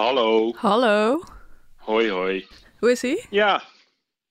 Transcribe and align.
Hallo. 0.00 0.52
Hallo. 0.56 1.22
Hoi, 1.76 2.10
hoi. 2.10 2.46
Hoe 2.78 2.90
is 2.90 3.02
ie? 3.02 3.26
Ja, 3.30 3.62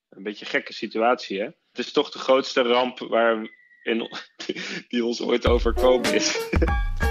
een 0.08 0.22
beetje 0.22 0.44
een 0.44 0.50
gekke 0.50 0.72
situatie, 0.72 1.38
hè? 1.38 1.44
Het 1.44 1.78
is 1.78 1.92
toch 1.92 2.10
de 2.10 2.18
grootste 2.18 2.62
ramp 2.62 2.98
waar 2.98 3.48
in, 3.82 4.08
die 4.88 5.04
ons 5.04 5.22
ooit 5.22 5.46
overkomen 5.46 6.14
is. 6.14 6.38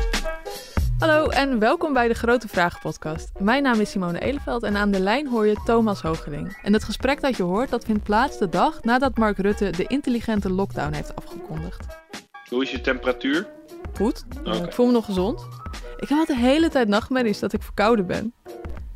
Hallo 1.00 1.30
en 1.30 1.60
welkom 1.60 1.94
bij 1.94 2.08
de 2.08 2.14
Grote 2.14 2.48
Vragen 2.48 2.80
podcast. 2.82 3.40
Mijn 3.40 3.64
naam 3.64 3.80
is 3.80 3.92
Simone 3.92 4.20
Eleveld 4.20 4.64
en 4.64 4.76
aan 4.76 4.92
de 4.92 5.00
lijn 5.00 5.28
hoor 5.28 5.48
je 5.48 5.62
Thomas 5.66 6.02
Hogeling. 6.02 6.60
En 6.64 6.74
het 6.74 6.84
gesprek 6.84 7.22
dat 7.22 7.38
je 7.38 7.44
hoort, 7.44 7.70
dat 7.70 7.86
vindt 7.86 8.04
plaats 8.04 8.38
de 8.38 8.50
dag 8.50 8.84
nadat 8.84 9.18
Mark 9.18 9.38
Rutte 9.38 9.70
de 9.70 9.86
intelligente 9.88 10.52
lockdown 10.52 10.94
heeft 10.94 11.16
afgekondigd. 11.16 11.86
Hoe 12.50 12.64
is 12.64 12.72
je 12.72 12.82
temperatuur? 12.82 13.48
Goed, 13.96 14.26
ik 14.44 14.74
voel 14.74 14.86
me 14.86 14.92
nog 14.92 15.06
gezond. 15.06 15.48
Ik 16.00 16.12
al 16.12 16.26
de 16.26 16.36
hele 16.36 16.70
tijd 16.70 16.88
nachtmerries 16.88 17.40
dat 17.40 17.54
ik 17.54 17.62
verkouden 17.62 18.06
ben. 18.06 18.34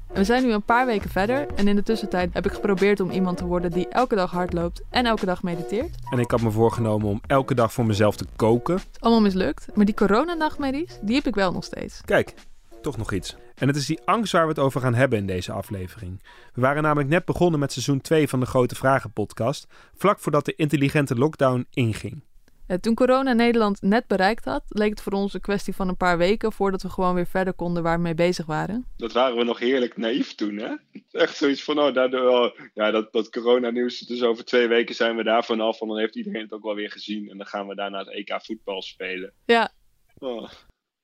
En 0.07 0.19
we 0.19 0.23
zijn 0.23 0.43
nu 0.43 0.51
een 0.51 0.63
paar 0.63 0.85
weken 0.85 1.09
verder 1.09 1.47
en 1.55 1.67
in 1.67 1.75
de 1.75 1.83
tussentijd 1.83 2.33
heb 2.33 2.45
ik 2.45 2.51
geprobeerd 2.51 2.99
om 2.99 3.11
iemand 3.11 3.37
te 3.37 3.45
worden 3.45 3.71
die 3.71 3.87
elke 3.87 4.15
dag 4.15 4.31
hardloopt 4.31 4.81
en 4.89 5.05
elke 5.05 5.25
dag 5.25 5.43
mediteert. 5.43 5.95
En 6.09 6.19
ik 6.19 6.31
had 6.31 6.41
me 6.41 6.51
voorgenomen 6.51 7.07
om 7.07 7.21
elke 7.27 7.55
dag 7.55 7.73
voor 7.73 7.85
mezelf 7.85 8.15
te 8.15 8.25
koken. 8.35 8.75
Het 8.75 8.87
is 8.91 8.99
allemaal 8.99 9.21
mislukt, 9.21 9.67
maar 9.73 9.85
die 9.85 9.95
coronanachtmerries, 9.95 10.99
die 11.01 11.15
heb 11.15 11.27
ik 11.27 11.35
wel 11.35 11.51
nog 11.51 11.63
steeds. 11.63 12.01
Kijk, 12.05 12.33
toch 12.81 12.97
nog 12.97 13.11
iets. 13.11 13.35
En 13.55 13.67
het 13.67 13.77
is 13.77 13.85
die 13.85 14.01
angst 14.05 14.31
waar 14.31 14.43
we 14.43 14.49
het 14.49 14.59
over 14.59 14.81
gaan 14.81 14.95
hebben 14.95 15.19
in 15.19 15.27
deze 15.27 15.51
aflevering. 15.51 16.23
We 16.53 16.61
waren 16.61 16.83
namelijk 16.83 17.09
net 17.09 17.25
begonnen 17.25 17.59
met 17.59 17.71
seizoen 17.71 18.01
2 18.01 18.29
van 18.29 18.39
de 18.39 18.45
Grote 18.45 18.75
Vragen 18.75 19.11
podcast, 19.11 19.67
vlak 19.95 20.19
voordat 20.19 20.45
de 20.45 20.55
intelligente 20.55 21.15
lockdown 21.15 21.67
inging. 21.69 22.23
Eh, 22.67 22.77
Toen 22.77 22.95
corona 22.95 23.33
Nederland 23.33 23.81
net 23.81 24.07
bereikt 24.07 24.45
had, 24.45 24.63
leek 24.67 24.89
het 24.89 25.01
voor 25.01 25.13
ons 25.13 25.33
een 25.33 25.41
kwestie 25.41 25.75
van 25.75 25.87
een 25.87 25.97
paar 25.97 26.17
weken 26.17 26.51
voordat 26.51 26.81
we 26.81 26.89
gewoon 26.89 27.15
weer 27.15 27.25
verder 27.27 27.53
konden 27.53 27.83
waar 27.83 27.95
we 27.97 28.01
mee 28.03 28.13
bezig 28.13 28.45
waren. 28.45 28.85
Dat 28.97 29.11
waren 29.11 29.37
we 29.37 29.43
nog 29.43 29.59
heerlijk 29.59 29.97
naïef 29.97 30.35
toen, 30.35 30.57
hè? 30.57 30.75
Echt 31.11 31.37
zoiets 31.37 31.63
van, 31.63 31.79
oh, 31.79 31.93
daardoor, 31.93 32.29
oh, 32.29 32.59
ja, 32.73 32.91
dat, 32.91 33.11
dat 33.13 33.29
coronanieuws, 33.29 33.99
dus 33.99 34.23
over 34.23 34.45
twee 34.45 34.67
weken 34.67 34.95
zijn 34.95 35.15
we 35.15 35.23
daar 35.23 35.43
vanaf. 35.45 35.81
En 35.81 35.87
dan 35.87 35.97
heeft 35.97 36.15
iedereen 36.15 36.41
het 36.41 36.53
ook 36.53 36.63
wel 36.63 36.75
weer 36.75 36.91
gezien. 36.91 37.29
En 37.29 37.37
dan 37.37 37.45
gaan 37.47 37.67
we 37.67 37.75
daarna 37.75 37.99
het 37.99 38.09
EK 38.13 38.39
voetbal 38.43 38.81
spelen. 38.81 39.33
Ja, 39.45 39.71
Oh, 40.19 40.49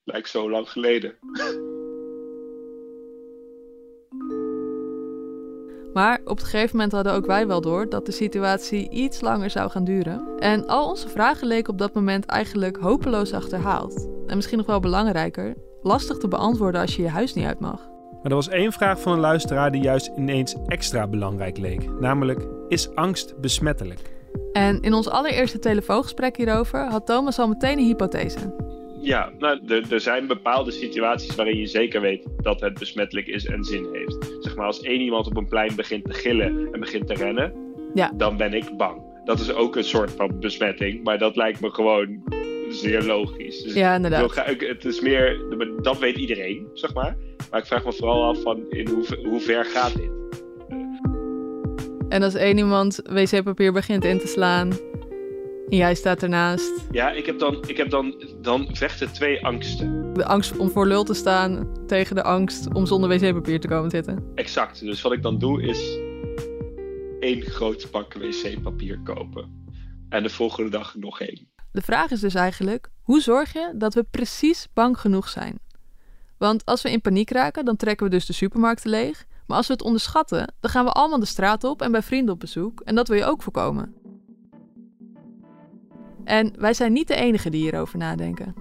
lijkt 0.04 0.30
zo 0.30 0.50
lang 0.50 0.70
geleden. 0.70 1.18
Maar 5.94 6.22
op 6.26 6.40
een 6.40 6.46
gegeven 6.46 6.76
moment 6.76 6.92
hadden 6.92 7.14
ook 7.14 7.26
wij 7.26 7.48
wel 7.48 7.62
door 7.62 7.90
dat 7.90 8.06
de 8.06 8.12
situatie 8.12 8.90
iets 8.90 9.22
langer 9.22 9.50
zou 9.50 9.70
gaan 9.70 9.84
duren. 9.84 10.28
En 10.40 10.68
al 10.68 10.90
onze 10.90 11.10
vragen 11.10 11.48
leken 11.48 11.74
op 11.74 11.78
dat 11.78 11.94
moment 11.94 12.26
eigenlijk 12.26 12.78
hopeloos 12.78 13.34
achterhaald. 13.34 14.08
En 14.28 14.36
misschien 14.36 14.58
nog 14.58 14.68
wel 14.68 14.80
belangrijker, 14.80 15.56
lastig 15.82 16.18
te 16.18 16.28
beantwoorden 16.28 16.82
als 16.82 16.96
je 16.96 17.02
je 17.02 17.10
huis 17.10 17.34
niet 17.34 17.46
uit 17.46 17.60
mag. 17.60 17.88
Maar 18.12 18.32
er 18.32 18.36
was 18.38 18.50
één 18.50 18.72
vraag 18.72 19.02
van 19.02 19.14
een 19.14 19.20
luisteraar 19.20 19.72
die 19.72 19.82
juist 19.82 20.12
ineens 20.18 20.56
extra 20.68 21.08
belangrijk 21.08 21.58
leek. 21.58 22.00
Namelijk, 22.00 22.48
is 22.68 22.96
angst 22.96 23.40
besmettelijk? 23.40 24.00
En 24.54 24.82
in 24.82 24.94
ons 24.94 25.10
allereerste 25.10 25.60
telefoongesprek 25.60 26.38
hierover 26.38 26.90
had 26.90 27.06
Thomas 27.06 27.40
al 27.40 27.48
meteen 27.48 27.78
een 27.78 27.86
hypothese. 27.86 28.68
Ja, 29.02 29.32
nou, 29.38 29.60
er, 29.68 29.94
er 29.94 30.02
zijn 30.02 30.28
bepaalde 30.28 30.72
situaties 30.72 31.36
waarin 31.36 31.58
je 31.58 31.68
zeker 31.68 32.02
weet 32.02 32.26
dat 32.38 32.62
het 32.62 32.80
besmettelijk 32.80 33.28
is 33.28 33.46
en 33.46 33.64
zin 33.64 33.88
heeft. 33.92 34.39
Maar, 34.60 34.68
als 34.68 34.82
één 34.82 35.02
iemand 35.02 35.28
op 35.28 35.38
een 35.38 35.48
plein 35.48 35.76
begint 35.76 36.04
te 36.06 36.14
gillen 36.14 36.68
en 36.72 36.80
begint 36.80 37.08
te 37.08 37.14
rennen, 37.14 37.54
Ja. 37.94 38.12
dan 38.18 38.38
ben 38.38 38.54
ik 38.54 38.78
bang. 38.78 39.02
Dat 39.24 39.40
is 39.40 39.54
ook 39.54 39.76
een 39.76 39.84
soort 39.84 40.12
van 40.12 40.40
besmetting, 40.40 41.04
maar 41.04 41.18
dat 41.18 41.36
lijkt 41.36 41.62
me 41.62 41.70
gewoon 41.70 42.24
zeer 42.70 43.04
logisch. 43.04 43.64
Dus 43.64 43.74
Ja, 43.74 43.96
inderdaad. 43.96 44.38
ik- 44.50 44.62
het 44.62 44.86
is 44.86 45.02
meer, 45.02 45.40
dat 45.82 46.00
weet 46.00 46.16
iedereen, 46.18 46.68
zeg 46.74 46.94
maar. 46.94 47.18
Maar 47.52 47.60
ik 47.60 47.66
vraag 47.66 47.86
me 47.86 47.94
vooral 47.94 48.24
af 48.24 48.42
van 48.42 48.64
in 48.70 48.88
hoe, 48.88 49.06
hoe 49.30 49.40
ver 49.40 49.66
gaat 49.66 49.96
dit? 49.96 50.12
En 52.10 52.24
als 52.24 52.34
één 52.36 52.58
iemand 52.58 53.02
wc-papier 53.10 53.72
begint 53.74 54.06
in 54.06 54.20
te 54.20 54.28
slaan 54.28 54.70
jij 55.78 55.96
staat 55.96 56.24
ernaast, 56.24 56.72
Ja, 56.92 57.12
ik 57.12 57.26
heb 57.26 57.40
dan, 57.40 57.64
ik 57.68 57.78
heb 57.78 57.90
dan, 57.90 58.24
dan 58.42 58.68
vechten 58.72 59.14
twee 59.14 59.46
angsten. 59.46 60.14
de 60.14 60.26
angst 60.26 60.58
om 60.58 60.70
voor 60.70 60.88
lul 60.88 61.04
te 61.04 61.14
staan 61.14 61.72
tegen 61.88 62.16
de 62.16 62.24
angst 62.24 62.74
om 62.74 62.86
zonder 62.86 63.10
wc-papier 63.10 63.60
te 63.60 63.68
komen 63.68 63.90
zitten. 63.90 64.24
Exact. 64.36 64.80
Dus 64.80 65.02
wat 65.02 65.12
ik 65.12 65.22
dan 65.22 65.38
doe 65.40 65.62
is 65.62 66.00
één 67.20 67.42
groot 67.42 67.88
pak 67.92 68.14
wc-papier 68.14 69.00
kopen. 69.04 69.68
En 70.10 70.24
de 70.24 70.30
volgende 70.30 70.70
dag 70.70 70.96
nog 70.96 71.20
één. 71.20 71.48
De 71.72 71.82
vraag 71.82 72.12
is 72.12 72.20
dus 72.20 72.34
eigenlijk, 72.36 72.90
hoe 73.02 73.22
zorg 73.22 73.54
je 73.54 73.72
dat 73.76 73.94
we 73.94 74.04
precies 74.04 74.68
bang 74.74 75.00
genoeg 75.00 75.30
zijn? 75.30 75.60
Want 76.38 76.66
als 76.66 76.82
we 76.82 76.92
in 76.92 77.02
paniek 77.02 77.30
raken, 77.30 77.66
dan 77.66 77.76
trekken 77.76 78.06
we 78.06 78.12
dus 78.12 78.26
de 78.26 78.34
supermarkten 78.34 78.90
leeg. 78.90 79.26
Maar 79.48 79.58
als 79.58 79.68
we 79.68 79.74
het 79.74 79.82
onderschatten, 79.82 80.54
dan 80.60 80.72
gaan 80.72 80.86
we 80.86 80.92
allemaal 80.92 81.20
de 81.20 81.26
straat 81.26 81.64
op 81.64 81.82
en 81.82 81.92
bij 81.92 82.02
vrienden 82.02 82.34
op 82.34 82.40
bezoek. 82.40 82.82
En 82.82 82.96
dat 82.96 83.08
wil 83.08 83.18
je 83.18 83.26
ook 83.26 83.44
voorkomen. 83.44 83.96
En 86.30 86.54
wij 86.58 86.74
zijn 86.74 86.94
niet 86.94 87.08
de 87.08 87.16
enigen 87.16 87.52
die 87.52 87.62
hierover 87.62 87.98
nadenken. 87.98 88.56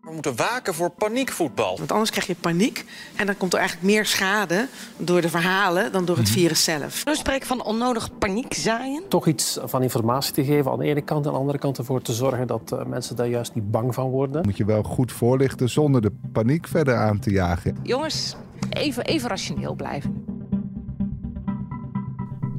We 0.00 0.12
moeten 0.12 0.36
waken 0.36 0.74
voor 0.74 0.90
paniekvoetbal. 0.90 1.76
Want 1.78 1.92
anders 1.92 2.10
krijg 2.10 2.26
je 2.26 2.34
paniek 2.34 2.84
en 3.16 3.26
dan 3.26 3.36
komt 3.36 3.52
er 3.52 3.58
eigenlijk 3.58 3.88
meer 3.88 4.06
schade 4.06 4.68
door 4.96 5.20
de 5.20 5.28
verhalen 5.28 5.92
dan 5.92 6.04
door 6.04 6.16
het 6.16 6.28
virus 6.28 6.64
zelf. 6.64 7.04
We 7.04 7.16
spreken 7.16 7.46
van 7.46 7.64
onnodig 7.64 8.18
paniek 8.18 8.54
zaaien. 8.54 9.02
toch 9.08 9.26
iets 9.26 9.58
van 9.64 9.82
informatie 9.82 10.32
te 10.32 10.44
geven 10.44 10.70
aan 10.70 10.78
de 10.78 10.84
ene 10.84 11.00
kant 11.00 11.20
en 11.20 11.26
aan 11.26 11.34
de 11.34 11.40
andere 11.40 11.58
kant 11.58 11.78
ervoor 11.78 12.02
te 12.02 12.12
zorgen 12.12 12.46
dat 12.46 12.72
eh, 12.72 12.84
mensen 12.84 13.16
daar 13.16 13.28
juist 13.28 13.54
niet 13.54 13.70
bang 13.70 13.94
van 13.94 14.10
worden. 14.10 14.44
moet 14.44 14.56
je 14.56 14.64
wel 14.64 14.82
goed 14.82 15.12
voorlichten 15.12 15.68
zonder 15.68 16.02
de 16.02 16.12
paniek 16.32 16.66
verder 16.68 16.96
aan 16.96 17.18
te 17.18 17.30
jagen. 17.30 17.76
Jongens, 17.82 18.36
even, 18.70 19.04
even 19.04 19.28
rationeel 19.28 19.74
blijven. 19.74 20.35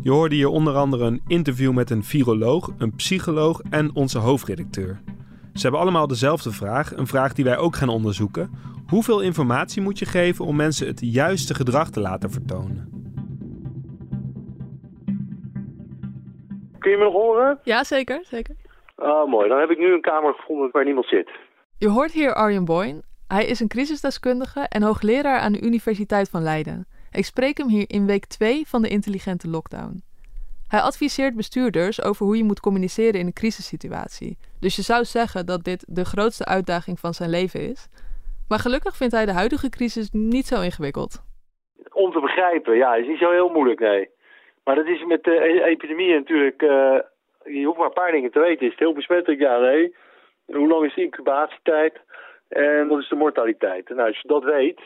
Je 0.07 0.13
hoorde 0.13 0.35
hier 0.35 0.47
onder 0.47 0.75
andere 0.75 1.05
een 1.05 1.21
interview 1.27 1.73
met 1.73 1.89
een 1.89 2.03
viroloog, 2.03 2.73
een 2.77 2.95
psycholoog 2.95 3.61
en 3.69 3.95
onze 3.95 4.19
hoofdredacteur. 4.19 4.99
Ze 5.53 5.61
hebben 5.61 5.79
allemaal 5.79 6.07
dezelfde 6.07 6.51
vraag, 6.51 6.95
een 6.95 7.07
vraag 7.07 7.33
die 7.33 7.45
wij 7.45 7.57
ook 7.57 7.75
gaan 7.75 7.89
onderzoeken. 7.89 8.49
Hoeveel 8.89 9.21
informatie 9.21 9.81
moet 9.81 9.99
je 9.99 10.05
geven 10.05 10.45
om 10.45 10.55
mensen 10.55 10.87
het 10.87 10.99
juiste 11.01 11.53
gedrag 11.53 11.89
te 11.89 11.99
laten 11.99 12.29
vertonen? 12.29 12.89
Kun 16.79 16.91
je 16.91 16.97
me 16.97 17.03
nog 17.03 17.13
horen? 17.13 17.59
Ja, 17.63 17.83
zeker, 17.83 18.19
zeker. 18.23 18.55
Ah, 18.95 19.29
mooi. 19.29 19.49
Dan 19.49 19.59
heb 19.59 19.69
ik 19.69 19.77
nu 19.77 19.93
een 19.93 20.01
kamer 20.01 20.33
gevonden 20.33 20.69
waar 20.71 20.85
niemand 20.85 21.05
zit. 21.05 21.29
Je 21.77 21.89
hoort 21.89 22.11
hier 22.11 22.33
Arjen 22.33 22.65
Boyn. 22.65 23.03
Hij 23.27 23.45
is 23.45 23.59
een 23.59 23.67
crisisdeskundige 23.67 24.59
en 24.59 24.83
hoogleraar 24.83 25.39
aan 25.39 25.51
de 25.51 25.61
Universiteit 25.61 26.29
van 26.29 26.43
Leiden. 26.43 26.87
Ik 27.11 27.25
spreek 27.25 27.57
hem 27.57 27.67
hier 27.67 27.85
in 27.87 28.05
week 28.05 28.25
2 28.25 28.67
van 28.67 28.81
de 28.81 28.89
intelligente 28.89 29.47
lockdown. 29.49 30.01
Hij 30.67 30.79
adviseert 30.79 31.35
bestuurders 31.35 32.03
over 32.03 32.25
hoe 32.25 32.37
je 32.37 32.43
moet 32.43 32.59
communiceren 32.59 33.19
in 33.19 33.25
een 33.25 33.33
crisissituatie. 33.33 34.37
Dus 34.59 34.75
je 34.75 34.81
zou 34.81 35.03
zeggen 35.05 35.45
dat 35.45 35.63
dit 35.63 35.85
de 35.87 36.05
grootste 36.05 36.45
uitdaging 36.45 36.99
van 36.99 37.13
zijn 37.13 37.29
leven 37.29 37.69
is. 37.69 37.87
Maar 38.49 38.59
gelukkig 38.59 38.95
vindt 38.95 39.13
hij 39.13 39.25
de 39.25 39.31
huidige 39.31 39.69
crisis 39.69 40.09
niet 40.11 40.45
zo 40.45 40.61
ingewikkeld. 40.61 41.23
Om 41.91 42.11
te 42.11 42.19
begrijpen, 42.19 42.75
ja, 42.75 42.95
is 42.95 43.07
niet 43.07 43.19
zo 43.19 43.31
heel 43.31 43.49
moeilijk, 43.49 43.79
nee. 43.79 44.09
Maar 44.63 44.75
dat 44.75 44.85
is 44.87 45.05
met 45.05 45.23
de 45.23 45.31
e- 45.31 45.63
epidemie 45.63 46.13
natuurlijk... 46.13 46.61
eh, 46.61 46.97
je 47.43 47.65
hoeft 47.65 47.77
maar 47.77 47.87
een 47.87 47.93
paar 47.93 48.11
dingen 48.11 48.31
te 48.31 48.39
weten. 48.39 48.65
Is 48.65 48.71
het 48.71 48.79
heel 48.79 48.93
besmettelijk? 48.93 49.41
Ja, 49.41 49.59
nee. 49.59 49.95
Hoe 50.45 50.67
lang 50.67 50.85
is 50.85 50.95
de 50.95 51.03
incubatietijd? 51.03 51.99
En 52.47 52.87
wat 52.87 52.99
is 52.99 53.09
de 53.09 53.15
mortaliteit? 53.15 53.89
Nou, 53.89 54.07
als 54.07 54.21
je 54.21 54.27
dat 54.27 54.43
weet... 54.43 54.79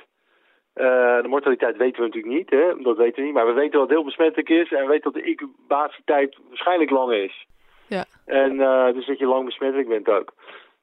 eh, 0.73 1.21
de 1.21 1.27
mortaliteit 1.27 1.77
weten 1.77 1.99
we 1.99 2.07
natuurlijk 2.07 2.33
niet, 2.33 2.49
hè? 2.49 2.83
dat 2.83 2.97
weten 2.97 3.15
we 3.15 3.21
niet. 3.21 3.33
Maar 3.33 3.45
we 3.45 3.53
weten 3.53 3.71
dat 3.71 3.81
het 3.81 3.89
heel 3.89 4.03
besmettelijk 4.03 4.49
is 4.49 4.71
en 4.71 4.81
we 4.81 4.87
weten 4.87 5.11
dat 5.11 5.21
de 5.21 5.29
incubatietijd 5.29 6.37
waarschijnlijk 6.47 6.89
lang 6.89 7.11
is. 7.11 7.45
Ja. 7.87 8.05
En 8.25 8.59
eh, 8.59 8.93
dus 8.93 9.05
dat 9.05 9.19
je 9.19 9.25
lang 9.25 9.45
besmettelijk 9.45 9.89
bent 9.89 10.09
ook. 10.09 10.33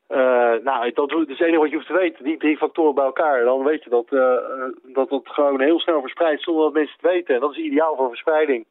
Eh, 0.06 0.18
nou, 0.62 0.92
dat 0.92 1.10
is 1.10 1.18
het 1.28 1.40
enige 1.40 1.58
wat 1.58 1.68
je 1.68 1.74
hoeft 1.74 1.86
te 1.86 1.98
weten. 1.98 2.24
Die 2.24 2.36
drie 2.36 2.56
factoren 2.56 2.94
bij 2.94 3.04
elkaar. 3.04 3.44
Dan 3.44 3.64
weet 3.64 3.84
je 3.84 3.90
dat 3.90 4.08
dat 4.94 5.10
het 5.10 5.28
gewoon 5.28 5.60
heel 5.60 5.80
snel 5.80 6.00
verspreidt 6.00 6.42
zonder 6.42 6.64
dat 6.64 6.72
mensen 6.72 6.96
het 7.00 7.10
weten. 7.10 7.34
En 7.34 7.40
dat 7.40 7.50
is 7.50 7.64
ideaal 7.64 7.96
voor 7.96 8.08
verspreiding. 8.08 8.66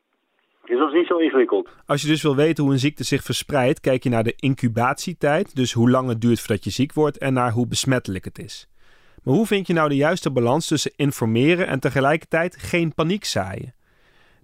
Dus 0.65 0.80
dat 0.80 0.88
is 0.88 0.94
niet 0.94 1.07
zo 1.07 1.18
ingewikkeld. 1.18 1.69
Als 1.86 2.01
je 2.01 2.07
dus 2.07 2.21
wil 2.21 2.36
weten 2.36 2.63
hoe 2.63 2.74
een 2.74 2.80
ziekte 2.80 3.03
zich 3.03 3.24
verspreidt, 3.24 3.80
kijk 3.80 4.03
je 4.03 4.09
naar 4.09 4.24
de 4.24 4.33
incubatietijd, 4.36 5.56
dus 5.56 5.74
hoe 5.74 5.89
lang 5.89 6.09
het 6.09 6.21
duurt 6.21 6.39
voordat 6.39 6.63
je 6.63 6.69
ziek 6.69 6.94
wordt, 6.94 7.18
en 7.18 7.33
naar 7.33 7.51
hoe 7.51 7.68
besmettelijk 7.68 8.25
het 8.25 8.38
is. 8.38 8.68
Maar 9.23 9.35
hoe 9.35 9.45
vind 9.45 9.67
je 9.67 9.73
nou 9.73 9.89
de 9.89 9.95
juiste 9.95 10.31
balans 10.31 10.67
tussen 10.67 10.93
informeren 10.95 11.67
en 11.67 11.79
tegelijkertijd 11.79 12.55
geen 12.55 12.93
paniek 12.93 13.25
zaaien? 13.25 13.73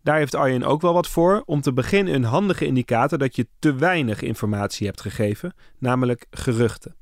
Daar 0.04 0.18
heeft 0.18 0.36
Arjen 0.36 0.64
ook 0.64 0.82
wel 0.82 0.94
wat 0.94 1.08
voor. 1.08 1.44
Om 1.46 1.62
te 1.62 1.74
beginnen 1.74 2.14
een 2.14 2.24
handige 2.24 2.66
indicator 2.66 3.18
dat 3.18 3.36
je 3.36 3.46
te 3.60 3.76
weinig 3.76 4.22
informatie 4.22 4.88
hebt 4.88 5.02
gegeven, 5.02 5.54
namelijk 5.80 6.26
geruchten. 6.32 6.96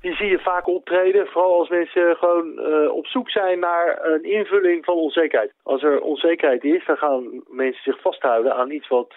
Die 0.00 0.14
zie 0.14 0.26
je 0.26 0.38
vaak 0.38 0.66
optreden, 0.68 1.26
vooral 1.26 1.58
als 1.58 1.68
mensen 1.68 2.16
gewoon 2.16 2.58
eh, 2.58 2.90
op 2.90 3.06
zoek 3.06 3.30
zijn 3.30 3.58
naar 3.58 3.98
een 4.02 4.24
invulling 4.24 4.84
van 4.84 4.94
onzekerheid. 4.94 5.52
Als 5.62 5.82
er 5.82 6.00
onzekerheid 6.00 6.64
is, 6.64 6.84
dan 6.86 6.96
gaan 6.96 7.42
mensen 7.48 7.82
zich 7.82 8.00
vasthouden 8.00 8.54
aan 8.54 8.70
iets 8.70 8.88
wat 8.88 9.14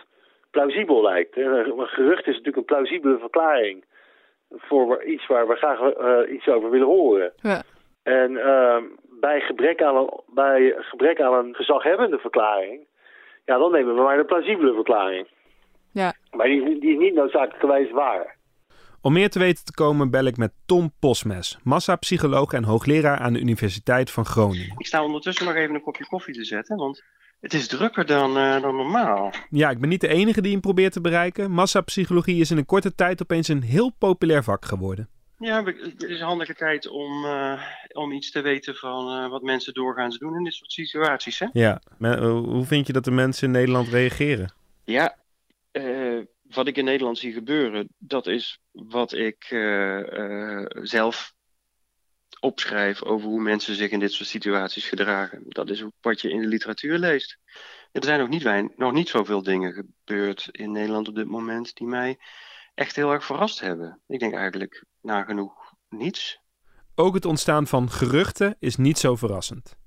plausibel 0.51 1.01
lijkt. 1.01 1.37
En 1.37 1.45
Een 1.45 1.87
gerucht 1.87 2.27
is 2.27 2.37
natuurlijk 2.37 2.57
een 2.57 2.75
plausibele 2.75 3.17
verklaring 3.17 3.85
voor 4.49 5.03
iets 5.03 5.27
waar 5.27 5.47
we 5.47 5.55
graag 5.55 5.79
eh, 5.79 6.33
iets 6.33 6.47
over 6.47 6.69
willen 6.69 6.87
horen. 6.87 7.33
Ja. 7.41 7.61
En 8.17 8.37
ehm, 8.37 8.83
bij 9.19 9.39
gebrek, 9.39 9.81
aan 9.81 9.95
een, 9.95 10.09
bij 10.33 10.75
gebrek 10.77 11.21
aan 11.21 11.33
een 11.33 11.55
gezaghebbende 11.55 12.17
verklaring, 12.17 12.87
ja, 13.45 13.57
dan 13.57 13.71
nemen 13.71 13.95
we 13.95 14.01
maar 14.01 14.17
de 14.17 14.25
plausibele 14.25 14.73
verklaring. 14.73 15.27
Ja. 15.91 16.13
Maar 16.31 16.47
die, 16.47 16.79
die 16.79 16.91
is 16.91 16.97
niet 16.97 17.13
noodzakelijkerwijs 17.13 17.91
waar. 17.91 18.37
Om 19.01 19.13
meer 19.13 19.29
te 19.29 19.39
weten 19.39 19.65
te 19.65 19.73
komen 19.73 20.09
bel 20.09 20.25
ik 20.25 20.37
met 20.37 20.51
Tom 20.65 20.91
Posmes, 20.99 21.59
massapsycholoog 21.63 22.53
en 22.53 22.63
hoogleraar 22.63 23.17
aan 23.17 23.33
de 23.33 23.39
Universiteit 23.39 24.11
van 24.11 24.25
Groningen. 24.25 24.75
Ik 24.77 24.85
sta 24.85 25.03
ondertussen 25.03 25.45
nog 25.45 25.55
even 25.55 25.75
een 25.75 25.81
kopje 25.81 26.05
koffie 26.05 26.33
te 26.33 26.45
zetten, 26.45 26.77
want 26.77 27.03
het 27.39 27.53
is 27.53 27.67
drukker 27.67 28.05
dan, 28.05 28.37
uh, 28.37 28.61
dan 28.61 28.75
normaal. 28.75 29.31
Ja, 29.49 29.69
ik 29.69 29.79
ben 29.79 29.89
niet 29.89 30.01
de 30.01 30.07
enige 30.07 30.41
die 30.41 30.51
hem 30.51 30.61
probeert 30.61 30.93
te 30.93 31.01
bereiken. 31.01 31.51
Massapsychologie 31.51 32.41
is 32.41 32.51
in 32.51 32.57
een 32.57 32.65
korte 32.65 32.95
tijd 32.95 33.21
opeens 33.21 33.47
een 33.47 33.63
heel 33.63 33.91
populair 33.97 34.43
vak 34.43 34.65
geworden. 34.65 35.09
Ja, 35.39 35.63
het 35.63 36.03
is 36.03 36.19
een 36.19 36.25
handige 36.25 36.55
tijd 36.55 36.87
om, 36.87 37.25
uh, 37.25 37.63
om 37.91 38.11
iets 38.11 38.31
te 38.31 38.41
weten 38.41 38.75
van 38.75 39.23
uh, 39.23 39.29
wat 39.29 39.41
mensen 39.41 39.73
doorgaans 39.73 40.17
doen 40.17 40.35
in 40.35 40.43
dit 40.43 40.53
soort 40.53 40.71
situaties. 40.71 41.39
Hè? 41.39 41.47
Ja, 41.53 41.81
maar, 41.97 42.21
hoe 42.23 42.65
vind 42.65 42.87
je 42.87 42.93
dat 42.93 43.03
de 43.03 43.11
mensen 43.11 43.45
in 43.45 43.51
Nederland 43.51 43.87
reageren? 43.87 44.53
Ja, 44.83 45.17
wat 46.43 46.67
ik 46.67 46.77
in 46.77 46.85
Nederland 46.85 47.17
zie 47.17 47.33
gebeuren, 47.33 47.87
dat 47.97 48.27
is 48.27 48.59
wat 48.71 49.13
ik 49.13 49.45
zelf 50.81 51.33
opschrijf 52.39 53.03
over 53.03 53.27
hoe 53.27 53.41
mensen 53.41 53.75
zich 53.75 53.91
in 53.91 53.99
dit 53.99 54.11
soort 54.11 54.29
situaties 54.29 54.87
gedragen. 54.87 55.43
Dat 55.47 55.69
is 55.69 55.83
wat 56.01 56.21
je 56.21 56.29
in 56.29 56.41
de 56.41 56.47
literatuur 56.47 56.97
leest. 56.97 57.37
Er 57.91 58.03
zijn 58.03 58.19
nog 58.19 58.29
niet, 58.29 58.43
wijn, 58.43 58.73
nog 58.75 58.93
niet 58.93 59.09
zoveel 59.09 59.43
dingen 59.43 59.73
gebeurd 59.73 60.49
in 60.51 60.71
Nederland 60.71 61.07
op 61.07 61.15
dit 61.15 61.27
moment 61.27 61.75
die 61.75 61.87
mij 61.87 62.17
echt 62.79 62.95
heel 62.95 63.11
erg 63.11 63.25
verrast 63.25 63.59
hebben. 63.59 64.01
Ik 64.07 64.19
denk 64.19 64.33
eigenlijk 64.33 64.85
nagenoeg 65.01 65.73
niets. 65.89 66.39
Ook 66.95 67.13
het 67.13 67.25
ontstaan 67.25 67.67
van 67.67 67.91
geruchten 67.91 68.55
is 68.59 68.75
niet 68.75 68.97
zo 68.97 69.15
verrassend. 69.15 69.77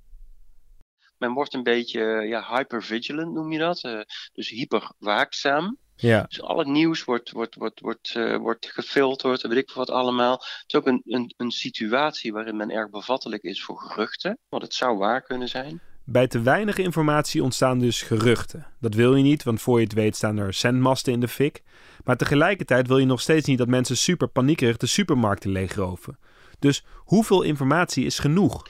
Men 1.19 1.33
wordt 1.33 1.55
een 1.55 1.63
beetje 1.63 2.01
ja, 2.03 2.57
hypervigilant, 2.57 3.33
noem 3.33 3.53
je 3.53 3.59
dat. 3.59 3.85
Uh, 3.85 4.01
dus 4.33 4.49
hyperwaakzaam. 4.49 5.79
Ja. 5.97 6.23
Dus 6.23 6.43
al 6.43 6.59
het 6.59 6.69
nieuws 6.69 7.05
wordt, 7.05 7.31
wordt, 7.31 7.55
wordt, 7.55 7.81
wordt, 7.81 8.15
uh, 8.15 8.37
wordt 8.37 8.67
gefilterd 8.67 9.43
en 9.43 9.49
weet 9.49 9.59
ik 9.59 9.71
wat 9.71 9.91
allemaal. 9.91 10.33
Het 10.33 10.65
is 10.67 10.75
ook 10.75 10.87
een, 10.87 11.03
een, 11.05 11.35
een 11.37 11.51
situatie 11.51 12.33
waarin 12.33 12.57
men 12.57 12.71
erg 12.71 12.91
bevattelijk 12.91 13.43
is 13.43 13.65
voor 13.65 13.81
geruchten. 13.81 14.39
Want 14.49 14.63
het 14.63 14.75
zou 14.75 14.99
waar 14.99 15.23
kunnen 15.23 15.49
zijn. 15.49 15.81
Bij 16.13 16.27
te 16.27 16.43
weinig 16.43 16.79
informatie 16.79 17.43
ontstaan 17.43 17.79
dus 17.79 18.03
geruchten. 18.03 18.67
Dat 18.81 18.95
wil 18.95 19.15
je 19.15 19.23
niet, 19.23 19.43
want 19.43 19.63
voor 19.63 19.79
je 19.79 19.85
het 19.85 19.95
weet 19.95 20.17
staan 20.17 20.37
er 20.37 20.53
zendmasten 20.53 21.13
in 21.13 21.21
de 21.21 21.29
fik. 21.29 21.63
Maar 22.05 22.17
tegelijkertijd 22.17 22.87
wil 22.87 22.99
je 22.99 23.07
nog 23.07 23.21
steeds 23.21 23.47
niet 23.47 23.59
dat 23.59 23.69
mensen 23.69 23.97
super 23.97 24.29
paniekerig 24.29 24.77
de 24.77 24.87
supermarkten 24.87 25.51
leegroven. 25.51 26.19
Dus 26.59 26.85
hoeveel 26.97 27.43
informatie 27.43 28.05
is 28.05 28.19
genoeg? 28.19 28.63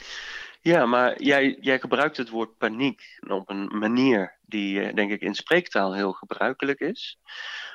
Ja, 0.60 0.86
maar 0.86 1.22
jij, 1.22 1.58
jij 1.60 1.78
gebruikt 1.78 2.16
het 2.16 2.30
woord 2.30 2.58
paniek 2.58 3.18
op 3.28 3.50
een 3.50 3.78
manier 3.78 4.38
die 4.46 4.94
denk 4.94 5.10
ik 5.10 5.20
in 5.20 5.34
spreektaal 5.34 5.94
heel 5.94 6.12
gebruikelijk 6.12 6.80
is. 6.80 7.18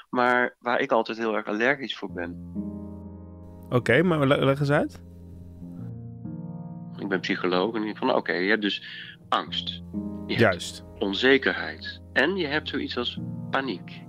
Maar 0.10 0.56
waar 0.60 0.80
ik 0.80 0.92
altijd 0.92 1.18
heel 1.18 1.36
erg 1.36 1.46
allergisch 1.46 1.98
voor 1.98 2.12
ben. 2.12 2.52
Oké, 3.66 3.76
okay, 3.76 4.02
maar 4.02 4.28
leg 4.28 4.60
eens 4.60 4.72
uit. 4.72 5.02
Ik 7.00 7.08
ben 7.08 7.20
psycholoog 7.20 7.76
en 7.76 7.84
ik 7.84 7.98
van 7.98 8.10
oké, 8.10 8.18
okay, 8.18 8.44
je 8.44 8.50
hebt 8.50 8.62
dus 8.62 8.84
angst. 9.30 9.82
Je 10.28 10.38
Juist. 10.38 10.84
onzekerheid. 11.00 12.02
En 12.14 12.36
je 12.36 12.48
hebt 12.48 12.70
zoiets 12.70 12.98
als 12.98 13.20
paniek. 13.50 14.02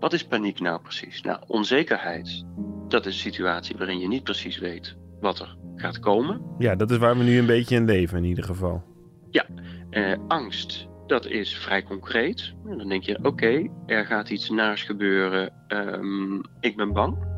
Wat 0.00 0.12
is 0.12 0.24
paniek 0.24 0.60
nou 0.60 0.80
precies? 0.80 1.22
Nou, 1.22 1.40
onzekerheid, 1.46 2.44
dat 2.88 3.06
is 3.06 3.14
een 3.14 3.20
situatie 3.32 3.76
waarin 3.76 3.98
je 3.98 4.08
niet 4.08 4.22
precies 4.22 4.58
weet 4.58 4.96
wat 5.20 5.38
er 5.38 5.56
gaat 5.76 5.98
komen. 5.98 6.40
Ja, 6.58 6.74
dat 6.74 6.90
is 6.90 6.96
waar 6.96 7.18
we 7.18 7.24
nu 7.24 7.38
een 7.38 7.46
beetje 7.46 7.76
in 7.76 7.84
leven 7.84 8.18
in 8.18 8.24
ieder 8.24 8.44
geval. 8.44 8.82
Ja, 9.30 9.46
eh, 9.90 10.18
angst, 10.28 10.88
dat 11.06 11.26
is 11.26 11.56
vrij 11.56 11.82
concreet. 11.82 12.54
En 12.66 12.78
dan 12.78 12.88
denk 12.88 13.02
je, 13.02 13.16
oké, 13.16 13.26
okay, 13.26 13.70
er 13.86 14.06
gaat 14.06 14.30
iets 14.30 14.50
naars 14.50 14.82
gebeuren, 14.82 15.52
um, 15.68 16.40
ik 16.60 16.76
ben 16.76 16.92
bang. 16.92 17.30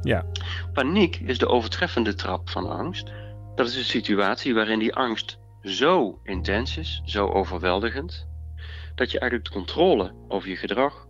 Ja. 0.00 0.24
Paniek 0.72 1.16
is 1.16 1.38
de 1.38 1.48
overtreffende 1.48 2.14
trap 2.14 2.50
van 2.50 2.70
angst. 2.70 3.12
Dat 3.54 3.66
is 3.66 3.76
een 3.76 3.84
situatie 3.84 4.54
waarin 4.54 4.78
die 4.78 4.94
angst 4.94 5.38
zo 5.62 6.20
intens 6.22 6.76
is, 6.76 7.02
zo 7.04 7.26
overweldigend, 7.26 8.26
dat 8.94 9.10
je 9.10 9.18
eigenlijk 9.18 9.50
de 9.50 9.58
controle 9.58 10.12
over 10.28 10.48
je 10.48 10.56
gedrag 10.56 11.06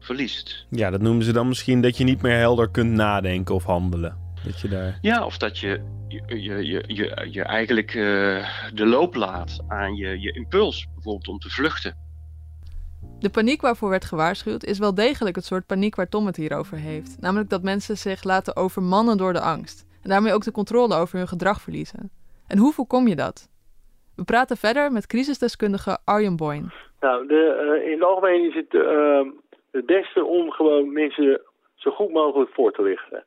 verliest. 0.00 0.66
Ja, 0.70 0.90
dat 0.90 1.00
noemen 1.00 1.24
ze 1.24 1.32
dan 1.32 1.48
misschien 1.48 1.80
dat 1.80 1.96
je 1.96 2.04
niet 2.04 2.22
meer 2.22 2.38
helder 2.38 2.70
kunt 2.70 2.90
nadenken 2.90 3.54
of 3.54 3.64
handelen. 3.64 4.18
Dat 4.44 4.60
je 4.60 4.68
daar... 4.68 4.98
Ja, 5.00 5.24
of 5.24 5.38
dat 5.38 5.58
je 5.58 6.00
je, 6.08 6.42
je, 6.42 6.66
je, 6.66 6.84
je, 6.86 7.28
je 7.30 7.42
eigenlijk 7.42 7.94
uh, 7.94 8.48
de 8.74 8.86
loop 8.86 9.14
laat 9.14 9.58
aan 9.68 9.94
je, 9.94 10.20
je 10.20 10.32
impuls, 10.32 10.88
bijvoorbeeld 10.94 11.28
om 11.28 11.38
te 11.38 11.50
vluchten. 11.50 11.96
De 13.18 13.30
paniek 13.30 13.60
waarvoor 13.60 13.88
werd 13.88 14.04
gewaarschuwd 14.04 14.64
is 14.64 14.78
wel 14.78 14.94
degelijk 14.94 15.36
het 15.36 15.44
soort 15.44 15.66
paniek 15.66 15.94
waar 15.94 16.08
Tom 16.08 16.26
het 16.26 16.36
hier 16.36 16.56
over 16.56 16.78
heeft. 16.78 17.16
Namelijk 17.20 17.50
dat 17.50 17.62
mensen 17.62 17.98
zich 17.98 18.22
laten 18.22 18.56
overmannen 18.56 19.16
door 19.16 19.32
de 19.32 19.40
angst. 19.40 19.86
En 20.02 20.08
daarmee 20.08 20.32
ook 20.32 20.44
de 20.44 20.50
controle 20.50 20.94
over 20.94 21.18
hun 21.18 21.28
gedrag 21.28 21.62
verliezen. 21.62 22.10
En 22.46 22.58
hoe 22.58 22.72
voorkom 22.72 23.08
je 23.08 23.16
dat? 23.16 23.48
We 24.16 24.24
praten 24.24 24.56
verder 24.56 24.92
met 24.92 25.06
crisisdeskundige 25.06 25.98
Arjen 26.04 26.36
Boyn. 26.36 26.72
Nou, 27.00 27.26
de, 27.26 27.76
uh, 27.80 27.86
in 27.86 27.92
het 27.92 28.02
algemeen 28.02 28.48
is 28.48 28.54
het 28.54 28.74
uh, 28.74 29.22
het 29.70 29.86
beste 29.86 30.24
om 30.24 30.50
gewoon 30.50 30.92
mensen 30.92 31.40
zo 31.74 31.90
goed 31.90 32.12
mogelijk 32.12 32.50
voor 32.54 32.72
te 32.72 32.82
lichten. 32.82 33.24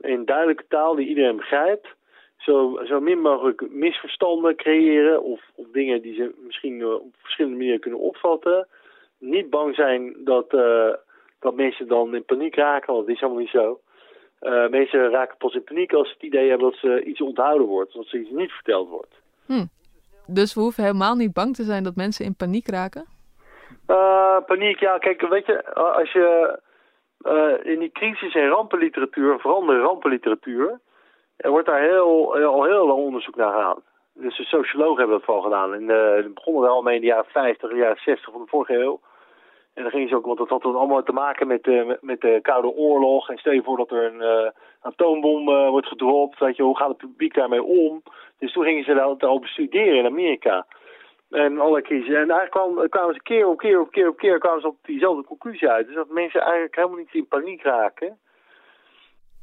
In 0.00 0.24
duidelijke 0.24 0.64
taal 0.68 0.94
die 0.94 1.08
iedereen 1.08 1.36
begrijpt. 1.36 1.88
Zo, 2.36 2.80
zo 2.84 3.00
min 3.00 3.20
mogelijk 3.20 3.70
misverstanden 3.70 4.56
creëren 4.56 5.22
of, 5.22 5.40
of 5.54 5.66
dingen 5.72 6.02
die 6.02 6.14
ze 6.14 6.34
misschien 6.46 6.86
op 6.86 7.14
verschillende 7.18 7.56
manieren 7.56 7.80
kunnen 7.80 8.00
opvatten. 8.00 8.68
Niet 9.18 9.50
bang 9.50 9.74
zijn 9.74 10.14
dat, 10.24 10.52
uh, 10.52 10.94
dat 11.40 11.54
mensen 11.54 11.88
dan 11.88 12.14
in 12.14 12.24
paniek 12.24 12.54
raken, 12.54 12.92
want 12.92 13.06
dat 13.06 13.14
is 13.14 13.20
helemaal 13.20 13.42
niet 13.42 13.50
zo. 13.50 13.80
Mensen 14.70 15.10
raken 15.10 15.36
pas 15.36 15.54
in 15.54 15.64
paniek 15.64 15.92
als 15.92 16.08
ze 16.08 16.14
het 16.14 16.22
idee 16.22 16.48
hebben 16.48 16.70
dat 16.70 16.78
ze 16.78 17.04
iets 17.04 17.20
onthouden 17.20 17.66
wordt, 17.66 17.92
dat 17.92 18.06
ze 18.06 18.18
iets 18.18 18.30
niet 18.30 18.50
verteld 18.50 18.88
wordt. 18.88 19.14
Hm. 19.46 19.64
Dus 20.32 20.54
we 20.54 20.60
hoeven 20.60 20.82
helemaal 20.84 21.14
niet 21.14 21.32
bang 21.32 21.54
te 21.54 21.62
zijn 21.62 21.84
dat 21.84 21.96
mensen 21.96 22.24
in 22.24 22.34
paniek 22.36 22.68
raken? 22.68 23.04
Uh, 23.86 24.36
paniek, 24.46 24.80
ja, 24.80 24.98
kijk, 24.98 25.20
weet 25.20 25.46
je, 25.46 25.74
als 25.74 26.12
je 26.12 26.58
uh, 27.20 27.72
in 27.72 27.78
die 27.78 27.92
crisis- 27.92 28.34
en 28.34 28.48
rampenliteratuur, 28.48 29.38
vooral 29.40 29.66
de 29.66 29.80
rampenliteratuur, 29.80 30.80
er 31.36 31.50
wordt 31.50 31.66
daar 31.66 31.80
heel, 31.80 32.34
al 32.44 32.64
heel 32.64 32.86
lang 32.86 32.98
onderzoek 32.98 33.36
naar 33.36 33.52
gedaan. 33.52 33.82
Dus 34.14 34.36
de 34.36 34.44
sociologen 34.44 34.98
hebben 34.98 35.16
dat 35.16 35.24
vooral 35.24 35.42
gedaan. 35.42 35.74
En 35.74 35.82
uh, 35.82 36.14
het 36.14 36.34
begon 36.34 36.64
er 36.64 36.70
al 36.70 36.82
mee 36.82 36.94
in 36.94 37.00
de 37.00 37.06
jaren 37.06 37.30
50, 37.30 37.70
de 37.70 37.76
jaren 37.76 38.00
60 38.04 38.32
van 38.32 38.40
de 38.40 38.48
vorige 38.48 38.74
eeuw. 38.74 39.00
En 39.74 39.82
dan 39.82 39.90
ging 39.90 40.08
ze 40.08 40.16
ook, 40.16 40.26
want 40.26 40.38
dat 40.38 40.48
had 40.48 40.62
dan 40.62 40.76
allemaal 40.76 41.02
te 41.02 41.12
maken 41.12 41.46
met, 41.46 41.66
uh, 41.66 41.86
met, 41.86 42.02
met 42.02 42.20
de 42.20 42.38
Koude 42.42 42.68
Oorlog. 42.68 43.30
En 43.30 43.38
stel 43.38 43.52
je 43.52 43.62
voor 43.62 43.76
dat 43.76 43.90
er 43.90 44.04
een 44.04 44.44
uh, 44.44 44.50
atoombom 44.80 45.48
uh, 45.48 45.68
wordt 45.68 45.86
gedropt. 45.86 46.38
Weet 46.38 46.56
je, 46.56 46.62
hoe 46.62 46.76
gaat 46.76 46.88
het 46.88 46.96
publiek 46.96 47.34
daarmee 47.34 47.62
om? 47.62 48.02
Dus 48.38 48.52
toen 48.52 48.64
gingen 48.64 48.84
ze 48.84 48.94
dat 48.94 49.22
al 49.22 49.38
bestuderen 49.38 49.98
in 49.98 50.06
Amerika. 50.06 50.66
En 51.30 51.58
alle 51.58 51.82
crisis. 51.82 52.08
En 52.08 52.14
eigenlijk 52.14 52.50
kwam, 52.50 52.88
kwamen 52.88 53.14
ze 53.14 53.22
keer 53.22 53.48
op 53.48 53.58
keer 53.58 53.80
op 53.80 53.90
keer 53.90 54.08
op 54.08 54.16
keer 54.16 54.38
kwamen 54.38 54.60
ze 54.60 54.66
op 54.66 54.76
diezelfde 54.82 55.24
conclusie 55.24 55.68
uit. 55.68 55.86
Dus 55.86 55.94
dat 55.94 56.08
mensen 56.08 56.40
eigenlijk 56.40 56.76
helemaal 56.76 56.98
niet 56.98 57.14
in 57.14 57.28
paniek 57.28 57.62
raken. 57.62 58.18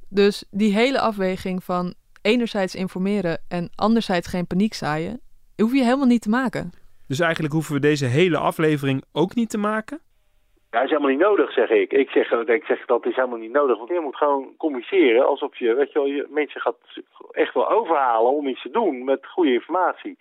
Dus 0.10 0.48
die 0.52 0.74
hele 0.74 1.00
afweging 1.00 1.64
van 1.64 1.94
enerzijds 2.22 2.76
informeren 2.76 3.42
en 3.48 3.70
anderzijds 3.76 4.28
geen 4.28 4.48
paniek 4.48 4.74
zaaien, 4.74 5.22
hoef 5.56 5.74
je 5.74 5.84
helemaal 5.84 6.06
niet 6.06 6.22
te 6.22 6.30
maken. 6.30 6.72
Dus 7.08 7.20
eigenlijk 7.20 7.54
hoeven 7.54 7.74
we 7.74 7.80
deze 7.80 8.06
hele 8.06 8.38
aflevering 8.38 9.04
ook 9.12 9.36
niet 9.36 9.50
te 9.50 9.58
maken? 9.58 10.00
Ja, 10.72 10.82
is 10.82 10.90
helemaal 10.90 11.10
niet 11.10 11.20
nodig, 11.20 11.52
zeg 11.52 11.70
ik. 11.70 11.92
Ik 11.92 12.10
zeg, 12.10 12.32
ik 12.32 12.64
zeg 12.64 12.86
dat 12.86 13.06
is 13.06 13.16
helemaal 13.16 13.38
niet 13.38 13.52
nodig. 13.52 13.78
Want 13.78 13.90
je 13.90 14.00
moet 14.00 14.16
gewoon 14.16 14.54
communiceren 14.58 15.28
alsof 15.28 15.58
je, 15.58 15.74
weet 15.74 15.92
je 15.92 16.00
wel, 16.00 16.08
je 16.08 16.28
mensen 16.30 16.62
gaat 16.62 16.78
echt 17.32 17.54
wel 17.54 17.70
overhalen 17.70 18.32
om 18.32 18.48
iets 18.48 18.62
te 18.62 18.70
doen 18.70 19.04
met 19.04 19.26
goede 19.26 19.54
informatie. 19.54 20.18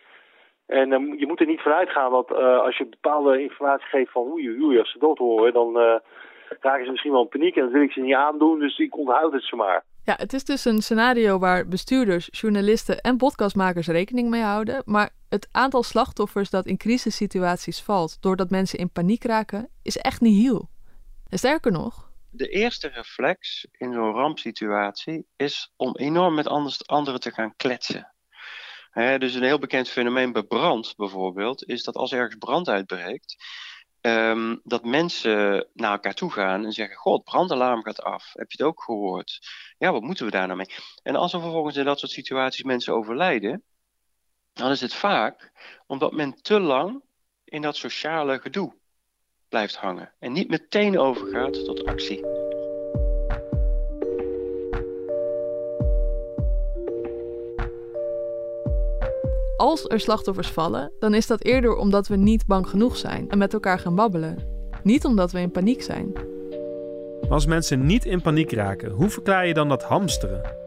En 0.66 0.92
uh, 0.92 1.18
je 1.18 1.26
moet 1.26 1.40
er 1.40 1.46
niet 1.46 1.60
vanuit 1.60 1.90
gaan 1.90 2.10
dat 2.10 2.30
uh, 2.30 2.58
als 2.60 2.76
je 2.76 2.86
bepaalde 2.86 3.42
informatie 3.42 3.86
geeft 3.86 4.12
van 4.12 4.22
oei, 4.22 4.62
oei, 4.62 4.78
als 4.78 4.92
ze 4.92 4.98
dat 4.98 5.18
horen, 5.18 5.52
dan 5.52 5.68
uh, 5.76 5.94
raken 6.60 6.84
ze 6.84 6.90
misschien 6.90 7.12
wel 7.12 7.24
paniek 7.24 7.56
en 7.56 7.62
dat 7.62 7.72
wil 7.72 7.82
ik 7.82 7.92
ze 7.92 8.00
niet 8.00 8.14
aandoen, 8.14 8.58
dus 8.58 8.78
ik 8.78 8.96
onthoud 8.96 9.32
het 9.32 9.42
ze 9.42 9.56
maar. 9.56 9.84
Ja, 10.04 10.14
het 10.16 10.32
is 10.32 10.44
dus 10.44 10.64
een 10.64 10.82
scenario 10.82 11.38
waar 11.38 11.68
bestuurders, 11.68 12.28
journalisten 12.30 13.00
en 13.00 13.16
podcastmakers 13.16 13.88
rekening 13.88 14.30
mee 14.30 14.42
houden. 14.42 14.82
Maar 14.84 15.10
het 15.28 15.48
aantal 15.50 15.82
slachtoffers 15.82 16.50
dat 16.50 16.66
in 16.66 16.76
crisissituaties 16.76 17.80
valt 17.80 18.16
doordat 18.20 18.50
mensen 18.50 18.78
in 18.78 18.90
paniek 18.90 19.24
raken, 19.24 19.68
is 19.82 19.96
echt 19.96 20.20
niet 20.20 20.42
heel. 20.42 20.70
En 21.28 21.38
sterker 21.38 21.72
nog. 21.72 22.10
De 22.30 22.48
eerste 22.48 22.88
reflex 22.88 23.66
in 23.72 23.92
zo'n 23.92 24.12
rampsituatie 24.12 25.26
is 25.36 25.72
om 25.76 25.96
enorm 25.96 26.34
met 26.34 26.46
anders, 26.46 26.86
anderen 26.86 27.20
te 27.20 27.30
gaan 27.30 27.56
kletsen. 27.56 28.10
Dus 29.18 29.34
een 29.34 29.42
heel 29.42 29.58
bekend 29.58 29.88
fenomeen 29.88 30.32
bij 30.32 30.42
brand 30.42 30.94
bijvoorbeeld, 30.96 31.68
is 31.68 31.82
dat 31.82 31.96
als 31.96 32.12
ergens 32.12 32.36
brand 32.38 32.68
uitbreekt, 32.68 33.36
um, 34.00 34.60
dat 34.64 34.84
mensen 34.84 35.66
naar 35.74 35.92
elkaar 35.92 36.14
toe 36.14 36.32
gaan 36.32 36.64
en 36.64 36.72
zeggen: 36.72 36.96
God, 36.96 37.24
brandalarm 37.24 37.82
gaat 37.82 38.02
af. 38.02 38.32
Heb 38.32 38.50
je 38.50 38.56
het 38.62 38.66
ook 38.66 38.82
gehoord? 38.82 39.38
Ja, 39.78 39.92
wat 39.92 40.02
moeten 40.02 40.24
we 40.24 40.30
daar 40.30 40.46
nou 40.46 40.58
mee? 40.58 40.74
En 41.02 41.16
als 41.16 41.32
er 41.32 41.40
vervolgens 41.40 41.76
in 41.76 41.84
dat 41.84 41.98
soort 41.98 42.12
situaties 42.12 42.62
mensen 42.62 42.94
overlijden, 42.94 43.62
Dan 44.56 44.70
is 44.70 44.80
het 44.80 44.94
vaak 44.94 45.52
omdat 45.86 46.12
men 46.12 46.42
te 46.42 46.60
lang 46.60 47.02
in 47.44 47.62
dat 47.62 47.76
sociale 47.76 48.38
gedoe 48.38 48.72
blijft 49.48 49.76
hangen 49.76 50.12
en 50.18 50.32
niet 50.32 50.48
meteen 50.48 50.98
overgaat 50.98 51.64
tot 51.64 51.84
actie. 51.84 52.24
Als 59.56 59.84
er 59.84 60.00
slachtoffers 60.00 60.48
vallen, 60.48 60.92
dan 60.98 61.14
is 61.14 61.26
dat 61.26 61.44
eerder 61.44 61.76
omdat 61.76 62.08
we 62.08 62.16
niet 62.16 62.46
bang 62.46 62.68
genoeg 62.68 62.96
zijn 62.96 63.30
en 63.30 63.38
met 63.38 63.52
elkaar 63.52 63.78
gaan 63.78 63.94
babbelen. 63.94 64.38
Niet 64.82 65.04
omdat 65.04 65.32
we 65.32 65.40
in 65.40 65.50
paniek 65.50 65.82
zijn. 65.82 66.12
Maar 67.20 67.30
als 67.30 67.46
mensen 67.46 67.86
niet 67.86 68.04
in 68.04 68.22
paniek 68.22 68.52
raken, 68.52 68.90
hoe 68.90 69.08
verklaar 69.10 69.46
je 69.46 69.54
dan 69.54 69.68
dat 69.68 69.82
hamsteren? 69.82 70.65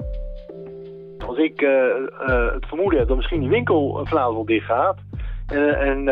Ik 1.39 1.61
uh, 1.61 1.69
uh, 1.69 2.51
het 2.53 2.65
vermoeden 2.65 2.99
heb 2.99 3.07
dat 3.07 3.17
misschien 3.17 3.39
die 3.39 3.49
winkel 3.49 4.05
vanavond 4.05 4.47
dicht 4.47 4.65
gaat. 4.65 4.97
En, 5.47 5.79
en, 5.79 6.07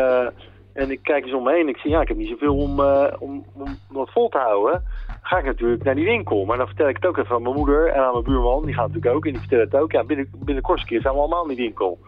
en 0.72 0.90
ik 0.90 1.02
kijk 1.02 1.24
eens 1.24 1.34
om 1.34 1.42
me 1.42 1.52
heen 1.52 1.60
en 1.60 1.68
ik 1.68 1.76
zie, 1.76 1.90
ja, 1.90 2.00
ik 2.00 2.08
heb 2.08 2.16
niet 2.16 2.28
zoveel 2.28 2.56
om, 2.56 2.80
om, 3.18 3.44
om 3.54 3.78
wat 3.88 4.10
vol 4.10 4.28
te 4.28 4.38
houden. 4.38 4.82
Ga 5.22 5.38
ik 5.38 5.44
natuurlijk 5.44 5.84
naar 5.84 5.94
die 5.94 6.04
winkel. 6.04 6.44
Maar 6.44 6.56
dan 6.56 6.66
vertel 6.66 6.88
ik 6.88 6.96
het 6.96 7.06
ook 7.06 7.16
even 7.16 7.34
aan 7.34 7.42
mijn 7.42 7.54
moeder 7.54 7.88
en 7.88 8.02
aan 8.02 8.12
mijn 8.12 8.24
buurman. 8.24 8.64
Die 8.64 8.74
gaat 8.74 8.86
natuurlijk 8.86 9.14
ook 9.14 9.26
en 9.26 9.30
die 9.30 9.40
vertellen 9.40 9.64
het 9.64 9.76
ook. 9.76 9.92
Ja, 9.92 10.04
binnen, 10.04 10.30
binnenkort 10.34 10.84
keer 10.84 11.00
zijn 11.00 11.14
we 11.14 11.20
allemaal 11.20 11.42
in 11.42 11.56
die 11.56 11.64
winkel. 11.64 11.98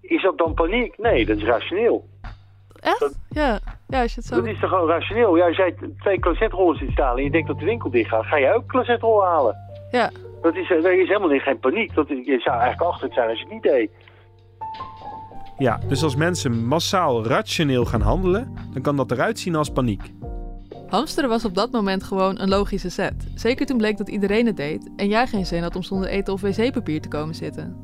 Is 0.00 0.22
dat 0.22 0.38
dan 0.38 0.54
paniek? 0.54 0.98
Nee, 0.98 1.26
dat 1.26 1.36
is 1.36 1.44
rationeel. 1.44 2.08
Echt? 2.80 3.00
Dat, 3.00 3.18
ja. 3.28 3.58
ja, 3.86 4.00
je 4.02 4.12
het 4.14 4.24
zo... 4.24 4.36
Dat 4.36 4.46
is 4.46 4.60
toch 4.60 4.70
gewoon 4.70 4.88
rationeel? 4.88 5.36
Jij 5.36 5.74
twee 5.98 6.18
closetrollen 6.18 6.76
ziet 6.76 6.90
staan 6.90 7.16
en 7.16 7.24
je 7.24 7.30
denkt 7.30 7.48
dat 7.48 7.58
de 7.58 7.64
winkel 7.64 7.90
dicht 7.90 8.08
gaat, 8.08 8.26
ga 8.26 8.38
jij 8.38 8.54
ook 8.54 8.66
closetrollen 8.66 9.26
halen. 9.26 9.56
Ja. 9.90 10.10
Dat 10.46 10.56
is, 10.56 10.68
dat 10.68 10.84
is 10.84 11.08
helemaal 11.08 11.28
niet 11.28 11.42
geen 11.42 11.58
paniek. 11.58 11.94
Dat 11.94 12.10
is, 12.10 12.26
je 12.26 12.40
zou 12.40 12.58
eigenlijk 12.58 12.90
achterlijk 12.90 13.14
zijn 13.14 13.28
als 13.28 13.38
je 13.38 13.44
het 13.44 13.52
niet 13.52 13.62
deed. 13.62 13.90
Ja, 15.58 15.80
dus 15.88 16.02
als 16.02 16.16
mensen 16.16 16.66
massaal 16.66 17.26
rationeel 17.26 17.84
gaan 17.84 18.00
handelen, 18.00 18.54
dan 18.72 18.82
kan 18.82 18.96
dat 18.96 19.10
eruit 19.10 19.38
zien 19.38 19.54
als 19.54 19.70
paniek. 19.70 20.02
Hamsteren 20.88 21.28
was 21.28 21.44
op 21.44 21.54
dat 21.54 21.70
moment 21.70 22.02
gewoon 22.02 22.40
een 22.40 22.48
logische 22.48 22.90
set. 22.90 23.30
Zeker 23.34 23.66
toen 23.66 23.76
bleek 23.76 23.96
dat 23.96 24.08
iedereen 24.08 24.46
het 24.46 24.56
deed 24.56 24.90
en 24.96 25.08
jij 25.08 25.26
geen 25.26 25.46
zin 25.46 25.62
had 25.62 25.76
om 25.76 25.82
zonder 25.82 26.08
eten 26.08 26.32
of 26.32 26.40
wc-papier 26.40 27.00
te 27.00 27.08
komen 27.08 27.34
zitten. 27.34 27.76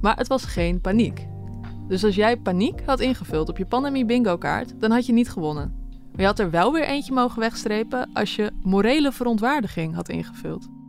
Maar 0.00 0.16
het 0.16 0.28
was 0.28 0.44
geen 0.44 0.80
paniek. 0.80 1.26
Dus 1.88 2.04
als 2.04 2.14
jij 2.14 2.36
paniek 2.36 2.82
had 2.86 3.00
ingevuld 3.00 3.48
op 3.48 3.58
je 3.58 3.66
pandemie 3.66 4.04
bingo 4.04 4.36
kaart, 4.36 4.80
dan 4.80 4.90
had 4.90 5.06
je 5.06 5.12
niet 5.12 5.30
gewonnen. 5.30 5.74
Maar 5.88 6.20
je 6.20 6.26
had 6.26 6.38
er 6.38 6.50
wel 6.50 6.72
weer 6.72 6.84
eentje 6.84 7.12
mogen 7.12 7.40
wegstrepen 7.40 8.10
als 8.12 8.36
je 8.36 8.50
morele 8.62 9.12
verontwaardiging 9.12 9.94
had 9.94 10.08
ingevuld. 10.08 10.79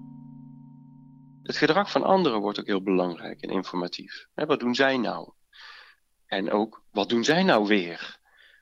Het 1.51 1.59
gedrag 1.59 1.91
van 1.91 2.03
anderen 2.03 2.39
wordt 2.39 2.59
ook 2.59 2.65
heel 2.65 2.83
belangrijk 2.83 3.41
en 3.41 3.49
informatief. 3.49 4.27
Wat 4.33 4.59
doen 4.59 4.75
zij 4.75 4.97
nou? 4.97 5.31
En 6.25 6.51
ook, 6.51 6.83
wat 6.91 7.09
doen 7.09 7.23
zij 7.23 7.43
nou 7.43 7.67
weer? 7.67 8.19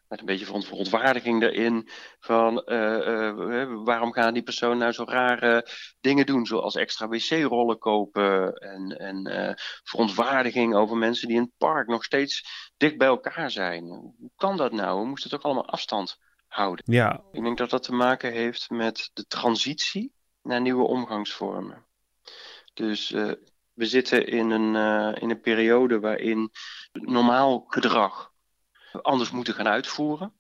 Met 0.08 0.20
een 0.20 0.26
beetje 0.26 0.46
verontwaardiging 0.46 1.44
erin 1.44 1.90
van 2.20 2.64
uh, 2.66 2.98
uh, 2.98 3.84
waarom 3.84 4.14
gaan 4.14 4.34
die 4.34 4.44
personen 4.44 4.78
nou 4.78 4.92
zo 4.92 5.04
rare 5.08 5.68
dingen 6.02 6.26
doen, 6.26 6.46
zoals 6.46 6.76
extra 6.76 7.08
wc-rollen 7.08 7.78
kopen 7.78 8.54
en, 8.54 9.00
en 9.00 9.28
uh, 9.28 9.54
verontwaardiging 9.84 10.76
over 10.76 10.98
mensen 10.98 11.28
die 11.28 11.38
in 11.38 11.44
het 11.44 11.58
park 11.58 11.88
nog 11.88 12.04
steeds 12.04 12.44
dicht 12.78 12.98
bij 12.98 13.08
elkaar 13.08 13.52
zijn. 13.52 13.84
Hoe 13.84 14.32
kan 14.36 14.58
dat 14.58 14.72
nou? 14.72 15.00
We 15.00 15.08
moesten 15.08 15.30
toch 15.30 15.44
allemaal 15.44 15.70
afstand 15.70 16.18
houden. 16.48 16.86
Ja. 16.88 17.24
Ik 17.32 17.44
denk 17.44 17.58
dat 17.58 17.70
dat 17.70 17.84
te 17.84 17.94
maken 17.94 18.32
heeft 18.32 18.70
met 18.70 19.10
de 19.14 19.26
transitie 19.26 20.14
naar 20.42 20.62
nieuwe 20.62 20.84
omgangsvormen. 20.84 21.88
Dus 22.80 23.10
we 23.74 23.86
zitten 23.86 24.28
in 24.28 24.50
een, 24.50 24.76
in 25.16 25.30
een 25.30 25.42
periode 25.42 26.00
waarin 26.00 26.52
normaal 26.92 27.66
gedrag 27.68 28.32
anders 29.02 29.32
moeten 29.32 29.54
gaan 29.54 29.68
uitvoeren. 29.68 30.34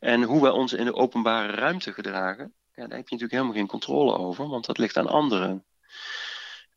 En 0.00 0.22
hoe 0.22 0.42
wij 0.42 0.50
ons 0.50 0.72
in 0.72 0.84
de 0.84 0.94
openbare 0.94 1.52
ruimte 1.52 1.92
gedragen, 1.92 2.54
ja, 2.74 2.86
daar 2.86 2.96
heb 2.96 3.08
je 3.08 3.14
natuurlijk 3.14 3.32
helemaal 3.32 3.52
geen 3.52 3.66
controle 3.66 4.18
over, 4.18 4.48
want 4.48 4.66
dat 4.66 4.78
ligt 4.78 4.96
aan 4.96 5.06
anderen. 5.06 5.64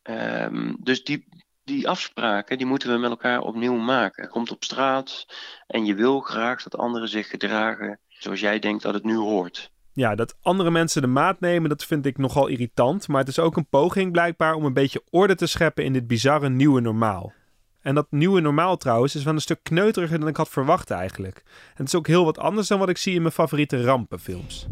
Um, 0.03 0.77
dus 0.79 1.03
die, 1.03 1.27
die 1.63 1.87
afspraken, 1.87 2.57
die 2.57 2.67
moeten 2.67 2.91
we 2.91 2.97
met 2.97 3.09
elkaar 3.09 3.41
opnieuw 3.41 3.75
maken. 3.75 4.23
Je 4.23 4.29
komt 4.29 4.51
op 4.51 4.63
straat 4.63 5.25
en 5.67 5.85
je 5.85 5.95
wil 5.95 6.19
graag 6.19 6.63
dat 6.63 6.77
anderen 6.77 7.09
zich 7.09 7.29
gedragen 7.29 7.99
zoals 8.07 8.39
jij 8.39 8.59
denkt 8.59 8.83
dat 8.83 8.93
het 8.93 9.03
nu 9.03 9.15
hoort. 9.15 9.71
Ja, 9.97 10.15
dat 10.15 10.35
andere 10.41 10.71
mensen 10.71 11.01
de 11.01 11.07
maat 11.07 11.39
nemen, 11.39 11.69
dat 11.69 11.85
vind 11.85 12.05
ik 12.05 12.17
nogal 12.17 12.47
irritant. 12.47 13.07
Maar 13.07 13.19
het 13.19 13.27
is 13.27 13.39
ook 13.39 13.57
een 13.57 13.67
poging 13.69 14.11
blijkbaar 14.11 14.53
om 14.53 14.65
een 14.65 14.73
beetje 14.73 15.03
orde 15.09 15.35
te 15.35 15.45
scheppen 15.45 15.83
in 15.83 15.93
dit 15.93 16.07
bizarre 16.07 16.49
nieuwe 16.49 16.81
normaal. 16.81 17.33
En 17.81 17.95
dat 17.95 18.07
nieuwe 18.09 18.41
normaal 18.41 18.77
trouwens 18.77 19.15
is 19.15 19.23
wel 19.23 19.33
een 19.33 19.41
stuk 19.41 19.59
kneuteriger 19.63 20.19
dan 20.19 20.27
ik 20.27 20.37
had 20.37 20.49
verwacht 20.49 20.91
eigenlijk. 20.91 21.35
En 21.45 21.73
het 21.75 21.87
is 21.87 21.95
ook 21.95 22.07
heel 22.07 22.25
wat 22.25 22.37
anders 22.37 22.67
dan 22.67 22.79
wat 22.79 22.89
ik 22.89 22.97
zie 22.97 23.15
in 23.15 23.21
mijn 23.21 23.33
favoriete 23.33 23.83
rampenfilms. 23.83 24.67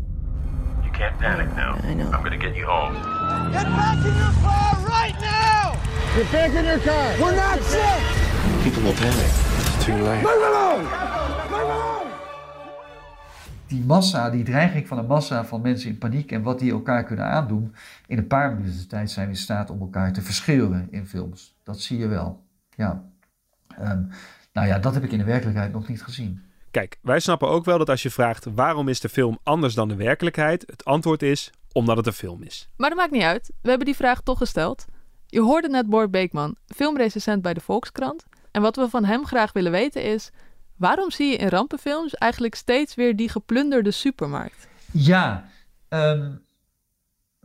You 0.81 0.91
can't 0.91 1.17
panic 1.17 1.55
now. 1.55 1.91
I 1.91 1.93
know. 1.93 2.13
I'm 2.13 2.23
gonna 2.23 2.39
get 2.39 2.55
you 2.55 2.65
home. 2.65 2.93
Get 3.51 3.63
back 3.63 3.97
in 4.05 4.15
your 4.15 4.33
car 4.43 4.77
right 4.87 5.19
now! 5.19 5.73
Get 6.15 6.31
back 6.31 6.53
in 6.53 6.63
your 6.65 6.79
car! 6.79 7.17
We're 7.19 7.35
not 7.35 7.63
sick! 7.63 8.01
People 8.63 8.83
will 8.83 8.93
panic. 8.93 9.31
It's 9.57 9.85
too 9.85 9.97
late. 9.97 10.23
Move 10.23 10.43
along! 10.43 10.83
Move 11.49 11.61
along! 11.61 12.04
Die 13.75 13.83
massa, 13.83 14.29
die 14.29 14.43
dreiging 14.43 14.87
van 14.87 14.97
een 14.97 15.05
massa 15.05 15.45
van 15.45 15.61
mensen 15.61 15.89
in 15.89 15.97
paniek 15.97 16.31
en 16.31 16.41
wat 16.41 16.59
die 16.59 16.71
elkaar 16.71 17.03
kunnen 17.03 17.25
aandoen, 17.25 17.75
in 18.07 18.17
een 18.17 18.27
paar 18.27 18.55
minuten 18.55 18.87
tijd 18.87 19.11
zijn 19.11 19.25
we 19.25 19.33
in 19.33 19.39
staat 19.39 19.69
om 19.69 19.79
elkaar 19.79 20.13
te 20.13 20.21
verscheuren 20.21 20.87
in 20.91 21.05
films. 21.05 21.55
Dat 21.63 21.79
zie 21.79 21.97
je 21.97 22.07
wel. 22.07 22.43
Ja. 22.75 23.03
Um, 23.81 24.09
nou 24.53 24.67
ja, 24.67 24.79
dat 24.79 24.93
heb 24.93 25.03
ik 25.03 25.11
in 25.11 25.17
de 25.17 25.23
werkelijkheid 25.23 25.71
nog 25.71 25.87
niet 25.87 26.03
gezien. 26.03 26.41
Kijk, 26.71 26.99
wij 27.01 27.19
snappen 27.19 27.47
ook 27.47 27.65
wel 27.65 27.77
dat 27.77 27.89
als 27.89 28.03
je 28.03 28.09
vraagt 28.09 28.45
waarom 28.45 28.87
is 28.87 28.99
de 28.99 29.09
film 29.09 29.39
anders 29.43 29.73
dan 29.73 29.87
de 29.87 29.95
werkelijkheid, 29.95 30.63
het 30.67 30.85
antwoord 30.85 31.21
is 31.21 31.51
omdat 31.71 31.97
het 31.97 32.07
een 32.07 32.13
film 32.13 32.43
is. 32.43 32.69
Maar 32.77 32.89
dat 32.89 32.97
maakt 32.97 33.11
niet 33.11 33.21
uit. 33.21 33.51
We 33.61 33.69
hebben 33.69 33.85
die 33.85 33.95
vraag 33.95 34.21
toch 34.21 34.37
gesteld. 34.37 34.85
Je 35.25 35.41
hoorde 35.41 35.69
net 35.69 35.89
Bord 35.89 36.11
Beekman, 36.11 36.55
filmrecensent 36.67 37.41
bij 37.41 37.53
de 37.53 37.61
Volkskrant. 37.61 38.25
En 38.51 38.61
wat 38.61 38.75
we 38.75 38.89
van 38.89 39.05
hem 39.05 39.25
graag 39.25 39.53
willen 39.53 39.71
weten 39.71 40.03
is: 40.03 40.31
waarom 40.75 41.11
zie 41.11 41.31
je 41.31 41.37
in 41.37 41.47
rampenfilms 41.47 42.15
eigenlijk 42.15 42.55
steeds 42.55 42.95
weer 42.95 43.15
die 43.15 43.29
geplunderde 43.29 43.91
supermarkt? 43.91 44.67
Ja, 44.91 45.49
um, 45.89 46.43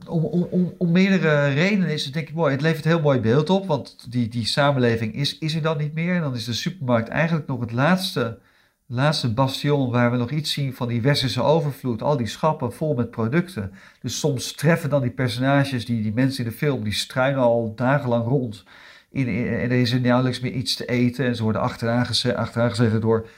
om, 0.07 0.25
om, 0.25 0.75
om, 0.79 0.91
meerdere 0.91 1.49
redenen 1.49 1.89
is 1.89 2.05
het 2.05 2.15
denk 2.15 2.29
ik 2.29 2.35
mooi. 2.35 2.53
Het 2.53 2.61
levert 2.61 2.85
heel 2.85 3.01
mooi 3.01 3.21
beeld 3.21 3.51
op, 3.51 3.67
want 3.67 4.13
die, 4.13 4.29
die 4.29 4.47
samenleving 4.47 5.15
is, 5.15 5.39
is 5.39 5.55
er 5.55 5.63
dan 5.63 5.79
niet 5.79 5.95
meer. 5.95 6.15
En 6.15 6.21
dan 6.21 6.35
is 6.35 6.45
de 6.45 6.53
supermarkt 6.53 7.09
eigenlijk 7.09 7.47
nog 7.47 7.61
het 7.61 7.73
laatste, 7.73 8.39
laatste 8.87 9.33
bastion 9.33 9.91
waar 9.91 10.11
we 10.11 10.17
nog 10.17 10.31
iets 10.31 10.53
zien 10.53 10.75
van 10.75 10.89
die 10.89 11.03
westerse 11.03 11.43
overvloed. 11.43 12.03
Al 12.03 12.17
die 12.17 12.27
schappen 12.27 12.73
vol 12.73 12.95
met 12.95 13.11
producten. 13.11 13.73
Dus 14.01 14.19
soms 14.19 14.53
treffen 14.53 14.91
dan 14.91 15.03
die 15.03 15.11
personages, 15.11 15.85
die, 15.85 16.03
die 16.03 16.13
mensen 16.13 16.45
in 16.45 16.51
de 16.51 16.57
film, 16.57 16.85
die 16.85 16.93
struinen 16.93 17.41
al 17.41 17.73
dagenlang 17.75 18.27
rond. 18.27 18.65
Er 19.13 19.73
is 19.73 19.93
er 19.93 20.01
nauwelijks 20.01 20.41
meer 20.41 20.53
iets 20.53 20.77
te 20.77 20.87
eten 20.87 21.27
en 21.27 21.37
ze 21.37 21.43
worden 21.43 21.61
achteraan, 21.61 22.07
geze, 22.07 22.37
achteraan 22.37 22.71
gezeten 22.71 23.01
door 23.01 23.29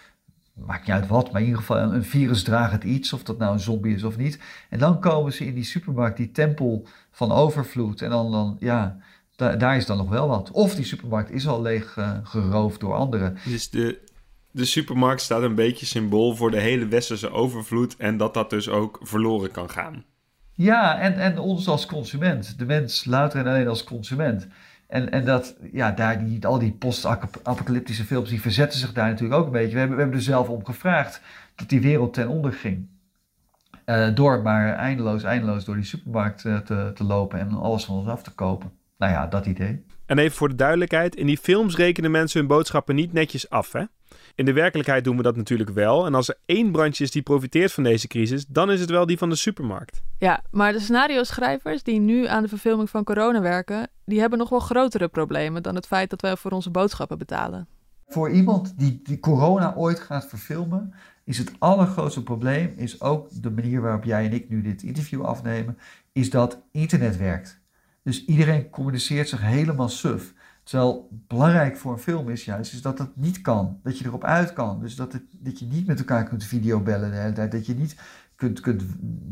maakt 0.54 0.86
niet 0.86 0.96
uit 0.96 1.06
wat, 1.06 1.32
maar 1.32 1.40
in 1.40 1.46
ieder 1.46 1.60
geval 1.60 1.76
een, 1.76 2.04
virus 2.04 2.42
draagt 2.42 2.84
iets, 2.84 3.12
of 3.12 3.22
dat 3.22 3.38
nou 3.38 3.52
een 3.52 3.60
zombie 3.60 3.94
is 3.94 4.04
of 4.04 4.16
niet. 4.16 4.38
En 4.68 4.78
dan 4.78 5.00
komen 5.00 5.32
ze 5.32 5.46
in 5.46 5.54
die 5.54 5.64
supermarkt, 5.64 6.16
die 6.16 6.30
tempel 6.30 6.86
van 7.10 7.32
overvloed. 7.32 8.02
En 8.02 8.10
dan, 8.10 8.30
dan 8.30 8.56
ja, 8.60 8.98
daar 9.36 9.76
is 9.76 9.86
dan 9.86 9.96
nog 9.96 10.08
wel 10.08 10.28
wat. 10.28 10.50
Of 10.50 10.74
die 10.74 10.84
supermarkt 10.84 11.30
is 11.30 11.46
al 11.46 11.62
leeg 11.62 11.96
uh, 11.96 12.18
geroofd 12.22 12.80
door 12.80 12.94
anderen. 12.94 13.38
Dus 13.44 13.70
de, 13.70 13.98
de 14.50 14.64
supermarkt 14.64 15.20
staat 15.20 15.42
een 15.42 15.54
beetje 15.54 15.86
symbool 15.86 16.36
voor 16.36 16.50
de 16.50 16.60
hele 16.60 16.86
westerse 16.86 17.30
overvloed 17.30 17.96
en 17.96 18.16
dat 18.16 18.34
dat 18.34 18.50
dus 18.50 18.68
ook 18.68 18.98
verloren 19.02 19.50
kan 19.50 19.70
gaan. 19.70 20.04
Ja, 20.54 20.98
en, 20.98 21.14
en 21.14 21.38
ons 21.38 21.68
als 21.68 21.86
consument. 21.86 22.58
De 22.58 22.64
mens 22.64 23.04
louter 23.04 23.40
en 23.40 23.46
alleen 23.46 23.68
als 23.68 23.84
consument. 23.84 24.48
En, 24.92 25.10
en 25.10 25.24
dat, 25.24 25.56
ja, 25.72 25.90
daar 25.90 26.24
die, 26.24 26.46
al 26.46 26.58
die 26.58 26.72
post-apocalyptische 26.72 28.04
films, 28.04 28.28
die 28.28 28.40
verzetten 28.40 28.78
zich 28.78 28.92
daar 28.92 29.08
natuurlijk 29.08 29.40
ook 29.40 29.46
een 29.46 29.52
beetje. 29.52 29.72
We 29.72 29.78
hebben, 29.78 29.96
we 29.96 30.02
hebben 30.02 30.20
er 30.20 30.24
zelf 30.24 30.48
om 30.48 30.64
gevraagd 30.64 31.20
dat 31.54 31.68
die 31.68 31.80
wereld 31.80 32.14
ten 32.14 32.28
onder 32.28 32.52
ging. 32.52 32.88
Uh, 33.86 34.14
door 34.14 34.42
maar 34.42 34.74
eindeloos, 34.74 35.22
eindeloos 35.22 35.64
door 35.64 35.74
die 35.74 35.84
supermarkt 35.84 36.44
uh, 36.44 36.58
te, 36.58 36.90
te 36.94 37.04
lopen 37.04 37.38
en 37.38 37.52
alles 37.52 37.84
van 37.84 37.96
ons 37.96 38.08
af 38.08 38.22
te 38.22 38.30
kopen. 38.30 38.72
Nou 38.98 39.12
ja, 39.12 39.26
dat 39.26 39.46
idee. 39.46 39.84
En 40.06 40.18
even 40.18 40.36
voor 40.36 40.48
de 40.48 40.54
duidelijkheid, 40.54 41.16
in 41.16 41.26
die 41.26 41.38
films 41.38 41.76
rekenen 41.76 42.10
mensen 42.10 42.38
hun 42.38 42.48
boodschappen 42.48 42.94
niet 42.94 43.12
netjes 43.12 43.50
af, 43.50 43.72
hè? 43.72 43.84
In 44.34 44.44
de 44.44 44.52
werkelijkheid 44.52 45.04
doen 45.04 45.16
we 45.16 45.22
dat 45.22 45.36
natuurlijk 45.36 45.70
wel. 45.70 46.06
En 46.06 46.14
als 46.14 46.28
er 46.28 46.38
één 46.44 46.72
branche 46.72 47.02
is 47.02 47.10
die 47.10 47.22
profiteert 47.22 47.72
van 47.72 47.82
deze 47.82 48.06
crisis, 48.06 48.46
dan 48.46 48.70
is 48.70 48.80
het 48.80 48.90
wel 48.90 49.06
die 49.06 49.18
van 49.18 49.28
de 49.28 49.36
supermarkt. 49.36 50.02
Ja, 50.18 50.42
maar 50.50 50.72
de 50.72 50.80
scenario-schrijvers 50.80 51.82
die 51.82 52.00
nu 52.00 52.26
aan 52.26 52.42
de 52.42 52.48
verfilming 52.48 52.90
van 52.90 53.04
corona 53.04 53.40
werken, 53.40 53.88
die 54.04 54.20
hebben 54.20 54.38
nog 54.38 54.48
wel 54.48 54.60
grotere 54.60 55.08
problemen 55.08 55.62
dan 55.62 55.74
het 55.74 55.86
feit 55.86 56.10
dat 56.10 56.20
wij 56.20 56.36
voor 56.36 56.50
onze 56.50 56.70
boodschappen 56.70 57.18
betalen. 57.18 57.68
Voor 58.06 58.30
iemand 58.30 58.78
die, 58.78 59.00
die 59.02 59.20
corona 59.20 59.74
ooit 59.76 60.00
gaat 60.00 60.26
verfilmen, 60.26 60.94
is 61.24 61.38
het 61.38 61.52
allergrootste 61.58 62.22
probleem, 62.22 62.72
is 62.76 63.00
ook 63.00 63.42
de 63.42 63.50
manier 63.50 63.80
waarop 63.80 64.04
jij 64.04 64.24
en 64.24 64.32
ik 64.32 64.48
nu 64.48 64.62
dit 64.62 64.82
interview 64.82 65.24
afnemen, 65.24 65.78
is 66.12 66.30
dat 66.30 66.62
internet 66.72 67.16
werkt. 67.16 67.60
Dus 68.02 68.24
iedereen 68.24 68.70
communiceert 68.70 69.28
zich 69.28 69.40
helemaal 69.40 69.88
suf. 69.88 70.32
Terwijl 70.62 71.08
belangrijk 71.26 71.76
voor 71.76 71.92
een 71.92 71.98
film 71.98 72.28
is 72.28 72.44
juist 72.44 72.72
is 72.72 72.82
dat 72.82 72.98
het 72.98 73.16
niet 73.16 73.40
kan. 73.40 73.80
Dat 73.82 73.98
je 73.98 74.04
erop 74.04 74.24
uit 74.24 74.52
kan. 74.52 74.80
Dus 74.80 74.96
dat, 74.96 75.12
het, 75.12 75.22
dat 75.30 75.58
je 75.58 75.66
niet 75.66 75.86
met 75.86 75.98
elkaar 75.98 76.24
kunt 76.24 76.44
videobellen 76.44 77.10
de 77.10 77.16
hele 77.16 77.32
tijd. 77.32 77.52
Dat 77.52 77.66
je 77.66 77.74
niet 77.74 77.96
kunt, 78.36 78.60
kunt 78.60 78.82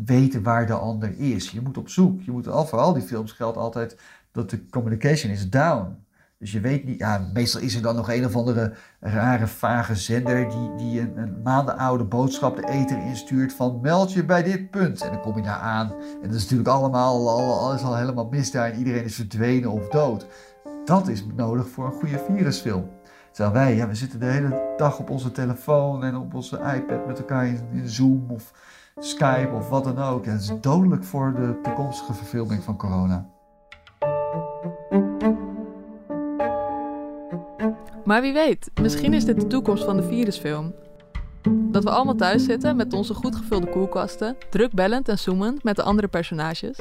weten 0.04 0.42
waar 0.42 0.66
de 0.66 0.72
ander 0.72 1.18
is. 1.18 1.50
Je 1.50 1.60
moet 1.60 1.78
op 1.78 1.88
zoek. 1.88 2.22
Je 2.22 2.30
moet 2.30 2.48
al 2.48 2.66
voor 2.66 2.78
al 2.78 2.92
die 2.92 3.02
films 3.02 3.32
geldt 3.32 3.56
altijd 3.56 3.98
dat 4.32 4.50
de 4.50 4.66
communication 4.68 5.32
is 5.32 5.50
down. 5.50 5.96
Dus 6.40 6.52
je 6.52 6.60
weet 6.60 6.84
niet, 6.84 6.98
ja, 6.98 7.28
meestal 7.32 7.60
is 7.60 7.74
er 7.74 7.82
dan 7.82 7.96
nog 7.96 8.10
een 8.10 8.24
of 8.24 8.36
andere 8.36 8.72
rare, 9.00 9.46
vage 9.46 9.94
zender 9.94 10.48
die, 10.48 10.74
die 10.76 11.00
een, 11.00 11.42
maanden 11.42 11.78
oude 11.78 12.04
boodschap 12.04 12.56
de 12.56 12.68
ether 12.68 13.06
instuurt 13.06 13.52
van 13.52 13.78
meld 13.82 14.12
je 14.12 14.24
bij 14.24 14.42
dit 14.42 14.70
punt. 14.70 15.00
En 15.00 15.12
dan 15.12 15.20
kom 15.20 15.36
je 15.36 15.42
daar 15.42 15.58
aan 15.58 15.92
en 15.92 16.28
dat 16.28 16.34
is 16.34 16.42
natuurlijk 16.42 16.68
allemaal, 16.68 17.30
alles 17.60 17.82
al 17.82 17.96
helemaal 17.96 18.28
mis 18.30 18.50
daar 18.50 18.70
en 18.70 18.78
iedereen 18.78 19.04
is 19.04 19.14
verdwenen 19.14 19.70
of 19.70 19.88
dood. 19.88 20.26
Dat 20.90 21.08
is 21.08 21.24
nodig 21.36 21.68
voor 21.68 21.84
een 21.84 21.92
goede 21.92 22.18
virusfilm. 22.18 22.90
Terwijl 23.32 23.54
wij, 23.54 23.76
ja, 23.76 23.88
we 23.88 23.94
zitten 23.94 24.20
de 24.20 24.26
hele 24.26 24.74
dag 24.76 24.98
op 24.98 25.10
onze 25.10 25.32
telefoon 25.32 26.04
en 26.04 26.16
op 26.16 26.34
onze 26.34 26.56
iPad 26.56 27.06
met 27.06 27.18
elkaar 27.18 27.46
in, 27.46 27.88
Zoom 27.88 28.26
of 28.28 28.52
Skype 28.98 29.50
of 29.54 29.68
wat 29.68 29.84
dan 29.84 29.98
ook. 29.98 30.24
En 30.24 30.32
dat 30.32 30.40
is 30.40 30.52
dodelijk 30.60 31.04
voor 31.04 31.34
de 31.34 31.58
toekomstige 31.62 32.14
verfilming 32.14 32.62
van 32.62 32.76
corona. 32.76 33.28
Maar 38.04 38.20
wie 38.20 38.32
weet, 38.32 38.70
misschien 38.80 39.14
is 39.14 39.24
dit 39.24 39.40
de 39.40 39.46
toekomst 39.46 39.84
van 39.84 39.96
de 39.96 40.02
virusfilm. 40.02 40.74
Dat 41.48 41.84
we 41.84 41.90
allemaal 41.90 42.14
thuis 42.14 42.44
zitten 42.44 42.76
met 42.76 42.92
onze 42.92 43.14
goed 43.14 43.36
gevulde 43.36 43.70
koelkasten, 43.70 44.36
druk 44.50 44.72
bellend 44.72 45.08
en 45.08 45.18
zoemend 45.18 45.64
met 45.64 45.76
de 45.76 45.82
andere 45.82 46.08
personages. 46.08 46.78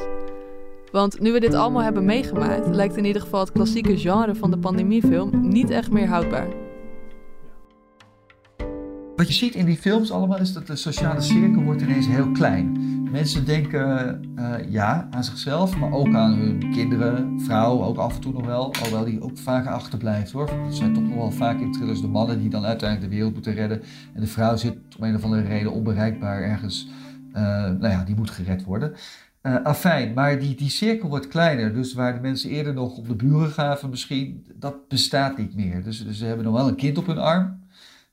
Want 0.92 1.20
nu 1.20 1.32
we 1.32 1.40
dit 1.40 1.54
allemaal 1.54 1.84
hebben 1.84 2.06
meegemaakt, 2.06 2.68
lijkt 2.68 2.98
in 2.98 3.06
ieder 3.06 3.22
geval 3.22 3.40
het 3.40 3.52
klassieke 3.52 3.98
genre 3.98 4.36
van 4.36 4.52
de 4.52 4.58
pandemiefilm 4.58 5.50
niet 5.50 5.70
echt 5.70 5.92
meer 5.92 6.08
houdbaar. 6.08 6.48
Wat 9.16 9.28
je 9.28 9.34
ziet 9.34 9.56
in 9.56 9.66
die 9.66 9.78
films 9.78 10.12
allemaal 10.12 10.40
is 10.40 10.54
dat 10.54 10.68
de 10.68 10.76
sociale 10.76 11.22
cirkel 11.22 11.64
wordt 11.64 11.82
ineens 11.82 12.08
heel 12.08 12.32
klein. 12.32 12.78
Mensen 13.12 13.46
denken 13.46 14.22
uh, 14.36 14.54
ja 14.70 15.08
aan 15.12 15.24
zichzelf, 15.24 15.78
maar 15.78 15.92
ook 15.92 16.14
aan 16.14 16.34
hun 16.34 16.72
kinderen, 16.72 17.42
vrouw, 17.42 17.84
ook 17.84 17.98
af 17.98 18.16
en 18.16 18.22
toe 18.22 18.34
nog 18.34 18.46
wel. 18.46 18.74
Alhoewel 18.74 19.06
die 19.06 19.22
ook 19.22 19.38
vaak 19.38 19.68
achterblijft 19.68 20.32
hoor. 20.32 20.50
Het 20.66 20.76
zijn 20.76 20.94
toch 20.94 21.04
nog 21.04 21.16
wel 21.16 21.32
vaak 21.32 21.60
in 21.60 21.72
thrillers 21.72 22.02
de 22.02 22.08
mannen 22.08 22.40
die 22.40 22.50
dan 22.50 22.66
uiteindelijk 22.66 23.10
de 23.10 23.16
wereld 23.16 23.34
moeten 23.34 23.54
redden. 23.54 23.82
En 24.14 24.22
de 24.22 24.28
vrouw 24.28 24.56
zit 24.56 24.78
om 24.98 25.04
een 25.04 25.16
of 25.16 25.24
andere 25.24 25.42
reden 25.42 25.72
onbereikbaar 25.72 26.42
ergens. 26.42 26.88
Uh, 27.30 27.36
nou 27.66 27.88
ja, 27.88 28.04
die 28.04 28.16
moet 28.16 28.30
gered 28.30 28.64
worden. 28.64 28.94
Uh, 29.50 29.64
afijn, 29.64 30.14
maar 30.14 30.40
die, 30.40 30.56
die 30.56 30.70
cirkel 30.70 31.10
wordt 31.10 31.28
kleiner. 31.28 31.74
Dus 31.74 31.94
waar 31.94 32.14
de 32.14 32.20
mensen 32.20 32.50
eerder 32.50 32.74
nog 32.74 32.98
op 32.98 33.08
de 33.08 33.16
buren 33.16 33.50
gaven 33.50 33.90
misschien, 33.90 34.48
dat 34.56 34.88
bestaat 34.88 35.38
niet 35.38 35.56
meer. 35.56 35.84
Dus, 35.84 36.04
dus 36.04 36.18
ze 36.18 36.26
hebben 36.26 36.46
nog 36.46 36.54
wel 36.54 36.68
een 36.68 36.76
kind 36.76 36.98
op 36.98 37.06
hun 37.06 37.18
arm. 37.18 37.60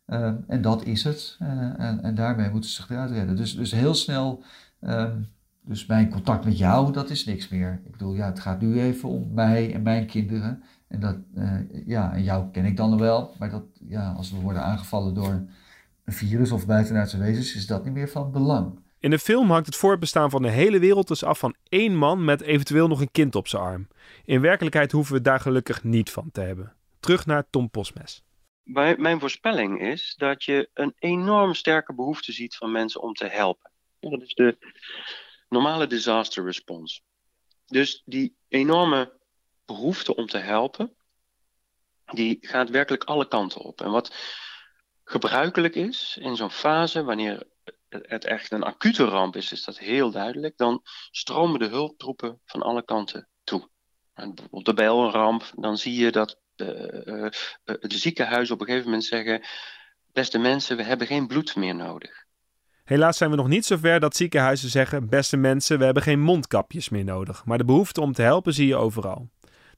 Uh, 0.06 0.32
en 0.46 0.62
dat 0.62 0.84
is 0.84 1.04
het. 1.04 1.36
Uh, 1.42 1.48
en, 1.78 2.02
en, 2.02 2.14
daarmee 2.14 2.50
moeten 2.50 2.70
ze 2.70 2.76
zich 2.76 2.90
eruit 2.90 3.10
redden. 3.10 3.36
Dus, 3.36 3.56
dus 3.56 3.72
heel 3.72 3.94
snel 3.94 4.42
Um, 4.80 5.26
dus 5.60 5.86
mijn 5.86 6.10
contact 6.10 6.44
met 6.44 6.58
jou, 6.58 6.92
dat 6.92 7.10
is 7.10 7.24
niks 7.24 7.48
meer. 7.48 7.80
Ik 7.84 7.90
bedoel, 7.90 8.14
ja, 8.14 8.26
het 8.26 8.40
gaat 8.40 8.60
nu 8.60 8.80
even 8.80 9.08
om 9.08 9.32
mij 9.34 9.74
en 9.74 9.82
mijn 9.82 10.06
kinderen. 10.06 10.62
En 10.88 11.00
dat, 11.00 11.16
ja, 11.86 12.14
en 12.14 12.22
jou 12.22 12.50
ken 12.50 12.64
ik 12.64 12.76
dan 12.76 12.98
wel. 12.98 13.34
Maar 13.38 13.50
dat, 13.50 13.62
ja, 13.88 14.12
als 14.12 14.30
we 14.30 14.40
worden 14.40 14.62
aangevallen 14.62 15.14
door 15.14 15.28
een 16.04 16.12
virus 16.12 16.50
of 16.50 16.66
buitenaardse 16.66 17.18
wezens, 17.18 17.54
is 17.54 17.66
dat 17.66 17.84
niet 17.84 17.92
meer 17.92 18.08
van 18.08 18.32
belang. 18.32 18.78
In 19.06 19.12
de 19.12 19.18
film 19.18 19.50
hangt 19.50 19.66
het 19.66 19.76
voortbestaan 19.76 20.30
van 20.30 20.42
de 20.42 20.50
hele 20.50 20.78
wereld 20.78 21.08
dus 21.08 21.24
af 21.24 21.38
van 21.38 21.56
één 21.68 21.96
man 21.96 22.24
met 22.24 22.40
eventueel 22.40 22.88
nog 22.88 23.00
een 23.00 23.10
kind 23.10 23.34
op 23.34 23.48
zijn 23.48 23.62
arm. 23.62 23.88
In 24.24 24.40
werkelijkheid 24.40 24.92
hoeven 24.92 25.14
we 25.14 25.20
daar 25.20 25.40
gelukkig 25.40 25.84
niet 25.84 26.10
van 26.10 26.30
te 26.30 26.40
hebben. 26.40 26.76
Terug 27.00 27.26
naar 27.26 27.50
Tom 27.50 27.70
Posmes. 27.70 28.22
Mijn 28.96 29.20
voorspelling 29.20 29.80
is 29.80 30.14
dat 30.16 30.44
je 30.44 30.70
een 30.74 30.94
enorm 30.98 31.54
sterke 31.54 31.94
behoefte 31.94 32.32
ziet 32.32 32.56
van 32.56 32.72
mensen 32.72 33.02
om 33.02 33.12
te 33.12 33.26
helpen. 33.26 33.70
Dat 34.00 34.22
is 34.22 34.34
de 34.34 34.56
normale 35.48 35.86
disaster 35.86 36.44
response. 36.44 37.00
Dus 37.66 38.02
die 38.04 38.36
enorme 38.48 39.12
behoefte 39.64 40.14
om 40.14 40.26
te 40.26 40.38
helpen, 40.38 40.96
die 42.06 42.38
gaat 42.40 42.70
werkelijk 42.70 43.04
alle 43.04 43.28
kanten 43.28 43.60
op. 43.60 43.80
En 43.80 43.90
wat 43.90 44.14
gebruikelijk 45.04 45.74
is 45.74 46.18
in 46.20 46.36
zo'n 46.36 46.50
fase, 46.50 47.02
wanneer 47.02 47.54
het 48.02 48.24
echt 48.24 48.52
een 48.52 48.62
acute 48.62 49.04
ramp 49.04 49.36
is, 49.36 49.52
is 49.52 49.64
dat 49.64 49.78
heel 49.78 50.10
duidelijk. 50.10 50.56
Dan 50.56 50.80
stromen 51.10 51.58
de 51.58 51.68
hulptroepen 51.68 52.40
van 52.44 52.62
alle 52.62 52.84
kanten 52.84 53.28
toe. 53.44 53.68
En 54.14 54.34
bijvoorbeeld 54.34 54.76
bij 54.76 54.86
een 54.86 55.10
ramp, 55.10 55.52
dan 55.54 55.76
zie 55.76 55.94
je 55.94 56.12
dat 56.12 56.40
de, 56.54 57.02
uh, 57.64 57.74
de 57.80 57.98
ziekenhuizen 57.98 58.54
op 58.54 58.60
een 58.60 58.66
gegeven 58.66 58.88
moment 58.88 59.04
zeggen: 59.04 59.42
Beste 60.12 60.38
mensen, 60.38 60.76
we 60.76 60.82
hebben 60.82 61.06
geen 61.06 61.26
bloed 61.26 61.56
meer 61.56 61.74
nodig. 61.74 62.24
Helaas 62.84 63.16
zijn 63.16 63.30
we 63.30 63.36
nog 63.36 63.48
niet 63.48 63.66
zover 63.66 64.00
dat 64.00 64.16
ziekenhuizen 64.16 64.68
zeggen: 64.68 65.08
beste 65.08 65.36
mensen, 65.36 65.78
we 65.78 65.84
hebben 65.84 66.02
geen 66.02 66.20
mondkapjes 66.20 66.88
meer 66.88 67.04
nodig. 67.04 67.44
Maar 67.44 67.58
de 67.58 67.64
behoefte 67.64 68.00
om 68.00 68.12
te 68.12 68.22
helpen 68.22 68.54
zie 68.54 68.66
je 68.66 68.76
overal. 68.76 69.28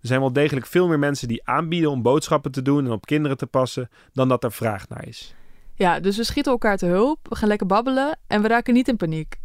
Er 0.01 0.07
zijn 0.07 0.21
wel 0.21 0.33
degelijk 0.33 0.67
veel 0.67 0.89
meer 0.89 0.99
mensen 0.99 1.29
die 1.29 1.47
aanbieden 1.47 1.91
om 1.91 2.03
boodschappen 2.03 2.51
te 2.51 2.63
doen 2.63 2.85
en 2.85 2.93
op 2.93 3.07
kinderen 3.07 3.37
te 3.37 3.47
passen, 3.47 3.89
dan 4.13 4.29
dat 4.29 4.45
er 4.45 4.53
vraag 4.53 4.89
naar 4.89 5.07
is. 5.07 5.35
Ja, 5.79 6.01
dus 6.01 6.17
we 6.17 6.25
schieten 6.25 6.53
elkaar 6.53 6.77
te 6.77 6.87
hulp, 6.87 7.19
we 7.29 7.35
gaan 7.35 7.49
lekker 7.49 7.67
babbelen 7.67 8.19
en 8.27 8.43
we 8.43 8.49
raken 8.49 8.75
niet 8.75 8.89
in 8.89 8.97
paniek. 8.97 9.37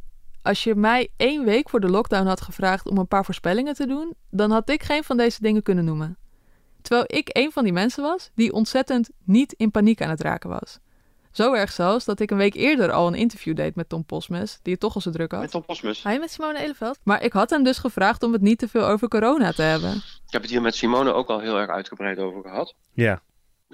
Als 0.42 0.64
je 0.64 0.76
mij 0.76 1.10
één 1.18 1.46
week 1.46 1.70
voor 1.70 1.80
de 1.80 1.90
lockdown 1.90 2.26
had 2.26 2.42
gevraagd 2.42 2.90
om 2.90 2.98
een 2.98 3.08
paar 3.08 3.26
voorspellingen 3.26 3.74
te 3.74 3.88
doen, 3.88 4.14
dan 4.30 4.52
had 4.52 4.70
ik 4.70 4.84
geen 4.84 5.04
van 5.04 5.18
deze 5.18 5.42
dingen 5.42 5.64
kunnen 5.64 5.86
noemen. 5.86 6.18
Terwijl 6.82 7.06
ik 7.08 7.30
een 7.32 7.52
van 7.52 7.64
die 7.64 7.74
mensen 7.74 8.04
was 8.04 8.32
die 8.36 8.54
ontzettend 8.54 9.10
niet 9.24 9.54
in 9.54 9.72
paniek 9.72 10.02
aan 10.02 10.10
het 10.10 10.22
raken 10.22 10.50
was. 10.50 10.80
Zo 11.32 11.54
erg 11.54 11.72
zelfs 11.72 12.06
dat 12.06 12.20
ik 12.20 12.32
een 12.32 12.38
week 12.38 12.54
eerder 12.54 12.92
al 12.92 13.08
een 13.08 13.16
interview 13.16 13.56
deed 13.56 13.76
met 13.76 13.90
Tom 13.90 14.06
Posmes, 14.06 14.60
die 14.62 14.72
het 14.72 14.82
toch 14.82 14.96
al 14.96 15.02
zo 15.02 15.12
druk 15.12 15.32
had. 15.32 15.42
Met 15.42 15.52
Tom 15.52 15.66
Posmes? 15.66 16.04
Hij 16.04 16.20
met 16.20 16.32
Simone 16.32 16.60
Eleveld. 16.60 17.00
Maar 17.04 17.24
ik 17.24 17.34
had 17.34 17.50
hem 17.50 17.64
dus 17.64 17.78
gevraagd 17.78 18.24
om 18.24 18.34
het 18.34 18.42
niet 18.42 18.60
te 18.60 18.68
veel 18.68 18.86
over 18.86 19.08
corona 19.08 19.52
te 19.52 19.62
hebben. 19.62 19.96
Ik 19.96 20.32
heb 20.32 20.42
het 20.42 20.52
hier 20.52 20.62
met 20.62 20.76
Simone 20.76 21.14
ook 21.14 21.30
al 21.30 21.40
heel 21.40 21.58
erg 21.58 21.70
uitgebreid 21.70 22.18
over 22.18 22.42
gehad. 22.42 22.76
Ja. 22.94 23.22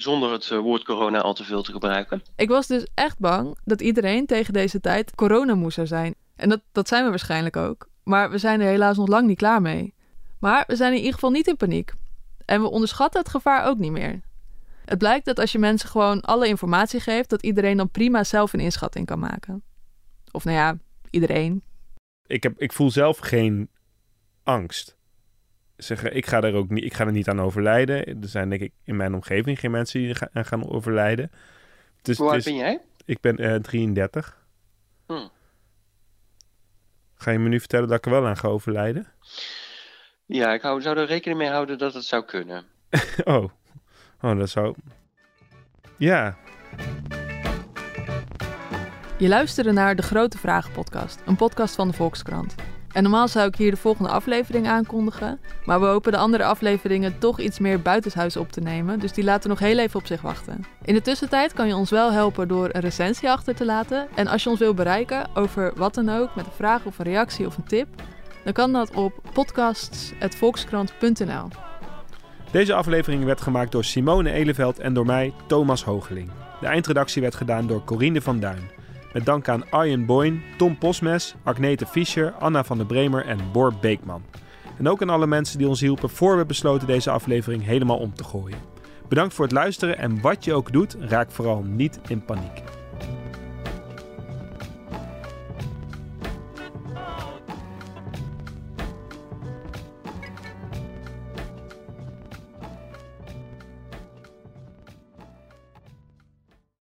Zonder 0.01 0.31
het 0.31 0.49
uh, 0.49 0.59
woord 0.59 0.83
corona 0.83 1.21
al 1.21 1.33
te 1.33 1.43
veel 1.43 1.63
te 1.63 1.71
gebruiken. 1.71 2.21
Ik 2.35 2.49
was 2.49 2.67
dus 2.67 2.87
echt 2.93 3.19
bang 3.19 3.57
dat 3.63 3.81
iedereen 3.81 4.25
tegen 4.25 4.53
deze 4.53 4.79
tijd 4.79 5.15
corona 5.15 5.69
zou 5.69 5.87
zijn. 5.87 6.15
En 6.35 6.49
dat, 6.49 6.61
dat 6.71 6.87
zijn 6.87 7.03
we 7.03 7.09
waarschijnlijk 7.09 7.55
ook. 7.55 7.89
Maar 8.03 8.29
we 8.29 8.37
zijn 8.37 8.61
er 8.61 8.67
helaas 8.67 8.97
nog 8.97 9.07
lang 9.07 9.27
niet 9.27 9.37
klaar 9.37 9.61
mee. 9.61 9.93
Maar 10.39 10.63
we 10.67 10.75
zijn 10.75 10.91
in 10.91 10.97
ieder 10.97 11.13
geval 11.13 11.29
niet 11.29 11.47
in 11.47 11.57
paniek. 11.57 11.93
En 12.45 12.61
we 12.61 12.69
onderschatten 12.69 13.21
het 13.21 13.29
gevaar 13.29 13.65
ook 13.65 13.77
niet 13.77 13.91
meer. 13.91 14.21
Het 14.85 14.97
blijkt 14.97 15.25
dat 15.25 15.39
als 15.39 15.51
je 15.51 15.59
mensen 15.59 15.89
gewoon 15.89 16.21
alle 16.21 16.47
informatie 16.47 16.99
geeft, 16.99 17.29
dat 17.29 17.43
iedereen 17.43 17.77
dan 17.77 17.89
prima 17.89 18.23
zelf 18.23 18.53
een 18.53 18.59
inschatting 18.59 19.05
kan 19.05 19.19
maken. 19.19 19.63
Of 20.31 20.43
nou 20.43 20.57
ja, 20.57 20.77
iedereen. 21.09 21.63
Ik, 22.25 22.43
heb, 22.43 22.59
ik 22.61 22.73
voel 22.73 22.91
zelf 22.91 23.17
geen 23.17 23.69
angst. 24.43 24.97
Zeggen, 25.79 26.15
ik 26.15 26.25
ga 26.25 26.41
er 26.41 26.53
ook 26.53 26.69
niet, 26.69 26.83
ik 26.83 26.93
ga 26.93 27.05
er 27.05 27.11
niet 27.11 27.29
aan 27.29 27.41
overlijden. 27.41 28.05
Er 28.05 28.27
zijn 28.27 28.49
denk 28.49 28.61
ik 28.61 28.71
in 28.83 28.95
mijn 28.95 29.13
omgeving 29.13 29.59
geen 29.59 29.71
mensen 29.71 29.99
die 29.99 30.15
aan 30.33 30.45
gaan 30.45 30.69
overlijden. 30.69 31.31
Dus, 32.01 32.17
Hoe 32.17 32.29
oud 32.29 32.43
ben 32.43 32.55
jij? 32.55 32.81
Ik 33.05 33.21
ben 33.21 33.41
uh, 33.41 33.55
33. 33.55 34.37
Hm. 35.07 35.27
Ga 37.15 37.31
je 37.31 37.39
me 37.39 37.49
nu 37.49 37.59
vertellen 37.59 37.87
dat 37.87 37.97
ik 37.97 38.05
er 38.05 38.11
wel 38.11 38.27
aan 38.27 38.37
ga 38.37 38.47
overlijden? 38.47 39.07
Ja, 40.25 40.53
ik 40.53 40.61
hou, 40.61 40.81
zou 40.81 40.97
er 40.97 41.05
rekening 41.05 41.39
mee 41.39 41.49
houden 41.49 41.77
dat 41.77 41.93
het 41.93 42.05
zou 42.05 42.25
kunnen. 42.25 42.65
oh. 43.23 43.49
Oh, 44.21 44.37
dat 44.37 44.49
zou. 44.49 44.75
Ja. 45.97 46.37
Je 49.17 49.27
luisterde 49.27 49.71
naar 49.71 49.95
de 49.95 50.01
Grote 50.01 50.37
Vragen 50.37 50.71
Podcast, 50.71 51.21
een 51.25 51.35
podcast 51.35 51.75
van 51.75 51.87
de 51.87 51.93
Volkskrant. 51.93 52.55
En 52.91 53.03
normaal 53.03 53.27
zou 53.27 53.47
ik 53.47 53.55
hier 53.55 53.71
de 53.71 53.77
volgende 53.77 54.09
aflevering 54.09 54.67
aankondigen, 54.67 55.39
maar 55.65 55.79
we 55.79 55.85
hopen 55.85 56.11
de 56.11 56.17
andere 56.17 56.43
afleveringen 56.43 57.19
toch 57.19 57.39
iets 57.39 57.59
meer 57.59 57.81
buitenshuis 57.81 58.37
op 58.37 58.51
te 58.51 58.61
nemen, 58.61 58.99
dus 58.99 59.13
die 59.13 59.23
laten 59.23 59.49
nog 59.49 59.59
heel 59.59 59.77
even 59.77 59.99
op 59.99 60.05
zich 60.05 60.21
wachten. 60.21 60.65
In 60.85 60.93
de 60.93 61.01
tussentijd 61.01 61.53
kan 61.53 61.67
je 61.67 61.75
ons 61.75 61.89
wel 61.89 62.11
helpen 62.11 62.47
door 62.47 62.69
een 62.71 62.81
recensie 62.81 63.29
achter 63.29 63.55
te 63.55 63.65
laten. 63.65 64.07
En 64.15 64.27
als 64.27 64.43
je 64.43 64.49
ons 64.49 64.59
wil 64.59 64.73
bereiken 64.73 65.29
over 65.33 65.73
wat 65.75 65.93
dan 65.93 66.09
ook, 66.09 66.35
met 66.35 66.45
een 66.45 66.51
vraag 66.51 66.85
of 66.85 66.99
een 66.99 67.05
reactie 67.05 67.45
of 67.45 67.57
een 67.57 67.63
tip, 67.63 67.87
dan 68.43 68.53
kan 68.53 68.73
dat 68.73 68.95
op 68.95 69.13
podcasts.volkskrant.nl. 69.33 71.47
Deze 72.51 72.73
aflevering 72.73 73.23
werd 73.23 73.41
gemaakt 73.41 73.71
door 73.71 73.83
Simone 73.83 74.31
Eleveld 74.31 74.79
en 74.79 74.93
door 74.93 75.05
mij, 75.05 75.33
Thomas 75.47 75.83
Hoogeling. 75.83 76.29
De 76.59 76.67
eindredactie 76.67 77.21
werd 77.21 77.35
gedaan 77.35 77.67
door 77.67 77.83
Corine 77.83 78.21
van 78.21 78.39
Duin. 78.39 78.78
Met 79.13 79.25
dank 79.25 79.47
aan 79.47 79.69
Arjen 79.69 80.05
Boyn, 80.05 80.41
Tom 80.57 80.77
Posmes, 80.77 81.35
Agnete 81.43 81.85
Fischer, 81.85 82.33
Anna 82.39 82.63
van 82.63 82.77
der 82.77 82.85
Bremer 82.85 83.25
en 83.25 83.39
Bor 83.51 83.73
Beekman. 83.81 84.23
En 84.77 84.89
ook 84.89 85.01
aan 85.01 85.09
alle 85.09 85.27
mensen 85.27 85.57
die 85.57 85.67
ons 85.67 85.79
hielpen 85.79 86.09
voor 86.09 86.37
we 86.37 86.45
besloten 86.45 86.87
deze 86.87 87.09
aflevering 87.09 87.65
helemaal 87.65 87.97
om 87.97 88.13
te 88.13 88.23
gooien. 88.23 88.57
Bedankt 89.07 89.33
voor 89.33 89.45
het 89.45 89.53
luisteren 89.53 89.97
en 89.97 90.21
wat 90.21 90.45
je 90.45 90.53
ook 90.53 90.71
doet, 90.71 90.95
raak 90.99 91.31
vooral 91.31 91.63
niet 91.63 91.99
in 92.07 92.25
paniek. 92.25 92.78